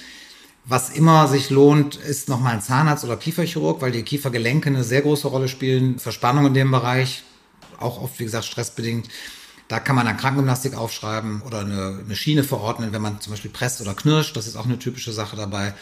Was 0.70 0.88
immer 0.88 1.26
sich 1.26 1.50
lohnt, 1.50 1.96
ist 1.96 2.28
nochmal 2.28 2.54
ein 2.54 2.62
Zahnarzt 2.62 3.02
oder 3.02 3.16
Kieferchirurg, 3.16 3.82
weil 3.82 3.90
die 3.90 4.04
Kiefergelenke 4.04 4.68
eine 4.68 4.84
sehr 4.84 5.02
große 5.02 5.26
Rolle 5.26 5.48
spielen. 5.48 5.98
Verspannung 5.98 6.46
in 6.46 6.54
dem 6.54 6.70
Bereich, 6.70 7.24
auch 7.80 8.00
oft, 8.00 8.20
wie 8.20 8.24
gesagt, 8.24 8.44
stressbedingt. 8.44 9.08
Da 9.66 9.80
kann 9.80 9.96
man 9.96 10.06
dann 10.06 10.16
Krankengymnastik 10.16 10.76
aufschreiben 10.76 11.42
oder 11.42 11.62
eine, 11.62 11.98
eine 12.04 12.14
Schiene 12.14 12.44
verordnen, 12.44 12.92
wenn 12.92 13.02
man 13.02 13.20
zum 13.20 13.32
Beispiel 13.32 13.50
presst 13.50 13.80
oder 13.80 13.94
knirscht. 13.94 14.36
Das 14.36 14.46
ist 14.46 14.54
auch 14.54 14.64
eine 14.64 14.78
typische 14.78 15.10
Sache 15.10 15.34
dabei. 15.34 15.74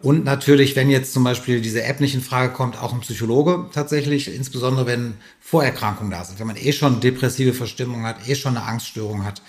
Und 0.00 0.24
natürlich, 0.24 0.74
wenn 0.74 0.90
jetzt 0.90 1.12
zum 1.12 1.22
Beispiel 1.22 1.60
diese 1.60 1.84
App 1.84 2.00
nicht 2.00 2.16
in 2.16 2.20
Frage 2.20 2.52
kommt, 2.52 2.76
auch 2.82 2.92
ein 2.92 3.02
Psychologe 3.02 3.66
tatsächlich, 3.72 4.34
insbesondere 4.34 4.86
wenn 4.86 5.14
Vorerkrankungen 5.38 6.10
da 6.10 6.24
sind, 6.24 6.40
wenn 6.40 6.48
man 6.48 6.56
eh 6.56 6.72
schon 6.72 6.98
depressive 6.98 7.52
Verstimmung 7.52 8.02
hat, 8.02 8.28
eh 8.28 8.34
schon 8.34 8.56
eine 8.56 8.66
Angststörung 8.66 9.24
hat 9.24 9.42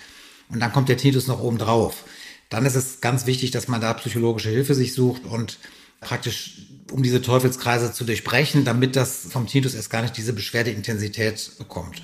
und 0.48 0.60
dann 0.60 0.72
kommt 0.72 0.88
der 0.88 0.96
Tinnitus 0.96 1.26
noch 1.26 1.40
oben 1.40 1.58
drauf 1.58 2.04
dann 2.48 2.66
ist 2.66 2.76
es 2.76 3.00
ganz 3.00 3.26
wichtig, 3.26 3.50
dass 3.50 3.68
man 3.68 3.80
da 3.80 3.92
psychologische 3.94 4.50
Hilfe 4.50 4.74
sich 4.74 4.94
sucht 4.94 5.24
und 5.24 5.58
praktisch 6.00 6.62
um 6.92 7.02
diese 7.02 7.20
Teufelskreise 7.20 7.92
zu 7.92 8.04
durchbrechen, 8.04 8.64
damit 8.64 8.94
das 8.94 9.26
vom 9.28 9.46
Tinnitus 9.46 9.74
erst 9.74 9.90
gar 9.90 10.02
nicht 10.02 10.16
diese 10.16 10.32
Beschwerdeintensität 10.32 11.52
bekommt. 11.58 12.02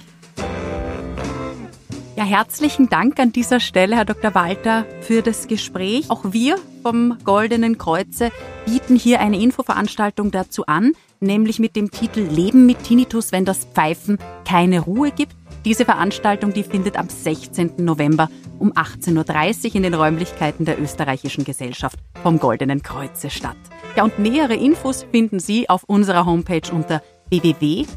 Ja, 2.17 2.25
herzlichen 2.25 2.89
Dank 2.89 3.19
an 3.21 3.33
dieser 3.33 3.59
Stelle, 3.59 3.97
Herr 3.97 4.05
Dr. 4.05 4.35
Walter, 4.35 4.85
für 5.01 5.23
das 5.23 5.47
Gespräch. 5.49 6.11
Auch 6.11 6.33
wir 6.33 6.57
vom 6.83 7.17
Goldenen 7.25 7.79
Kreuze 7.79 8.31
bieten 8.67 8.97
hier 8.97 9.21
eine 9.21 9.41
Infoveranstaltung 9.41 10.31
dazu 10.31 10.67
an, 10.67 10.93
nämlich 11.21 11.59
mit 11.59 11.75
dem 11.75 11.91
Titel 11.91 12.21
Leben 12.21 12.67
mit 12.67 12.83
Tinnitus, 12.83 13.33
wenn 13.33 13.45
das 13.45 13.65
Pfeifen 13.65 14.19
keine 14.45 14.81
Ruhe 14.81 15.11
gibt. 15.11 15.35
Diese 15.64 15.85
Veranstaltung, 15.85 16.53
die 16.53 16.64
findet 16.64 16.96
am 16.96 17.09
16. 17.09 17.75
November 17.79 18.29
um 18.59 18.72
18.30 18.72 19.68
Uhr 19.68 19.77
in 19.77 19.85
den 19.85 19.94
Räumlichkeiten 19.94 20.64
der 20.64 20.81
Österreichischen 20.81 21.44
Gesellschaft 21.44 21.98
vom 22.22 22.38
Goldenen 22.40 22.83
Kreuze 22.83 23.31
statt. 23.31 23.57
Ja, 23.96 24.05
und 24.05 24.18
nähere 24.18 24.55
Infos 24.55 25.07
finden 25.11 25.38
Sie 25.38 25.68
auf 25.68 25.85
unserer 25.85 26.27
Homepage 26.27 26.72
unter 26.72 27.03
www.oeggk.at 27.29 27.88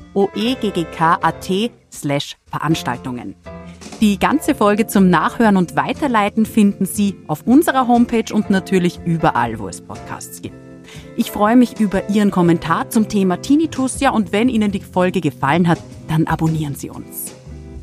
slash 1.91 2.38
Veranstaltungen. 2.45 3.36
Die 4.01 4.19
ganze 4.19 4.56
Folge 4.56 4.88
zum 4.88 5.10
Nachhören 5.10 5.58
und 5.58 5.75
Weiterleiten 5.75 6.45
finden 6.45 6.86
Sie 6.86 7.15
auf 7.28 7.43
unserer 7.47 7.88
Homepage 7.88 8.34
und 8.34 8.49
natürlich 8.49 8.99
überall, 9.06 9.58
wo 9.60 9.67
es 9.67 9.82
Podcasts 9.82 10.41
gibt. 10.41 10.56
Ich 11.15 11.32
freue 11.32 11.56
mich 11.56 11.80
über 11.80 12.10
Ihren 12.10 12.30
Kommentar 12.30 12.89
zum 12.89 13.08
Thema 13.08 13.41
Tinnitus. 13.41 13.99
Ja, 14.01 14.12
und 14.12 14.32
wenn 14.32 14.49
Ihnen 14.49 14.71
die 14.71 14.82
Folge 14.82 15.21
gefallen 15.21 15.67
hat, 15.67 15.80
dann 16.08 16.28
abonnieren 16.28 16.75
Sie 16.75 16.89
uns. 16.89 17.35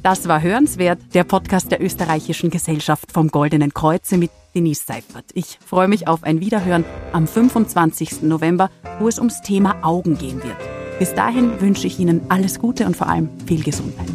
Das 0.03 0.27
war 0.27 0.43
Hörenswert, 0.43 0.99
der 1.15 1.23
Podcast 1.23 1.71
der 1.71 1.81
Österreichischen 1.81 2.51
Gesellschaft 2.51 3.13
vom 3.13 3.29
Goldenen 3.29 3.73
Kreuze 3.73 4.17
mit 4.17 4.33
Denise 4.53 4.85
Seifert. 4.85 5.27
Ich 5.33 5.61
freue 5.65 5.87
mich 5.87 6.09
auf 6.09 6.25
ein 6.25 6.41
Wiederhören 6.41 6.85
am 7.13 7.29
25. 7.29 8.23
November, 8.23 8.69
wo 8.99 9.07
es 9.07 9.19
ums 9.19 9.43
Thema 9.43 9.77
Augen 9.83 10.19
gehen 10.19 10.43
wird. 10.43 10.57
Bis 10.99 11.15
dahin 11.15 11.61
wünsche 11.61 11.87
ich 11.87 12.01
Ihnen 12.01 12.23
alles 12.31 12.59
Gute 12.59 12.85
und 12.85 12.97
vor 12.97 13.09
allem 13.09 13.29
viel 13.47 13.63
Gesundheit. 13.63 14.09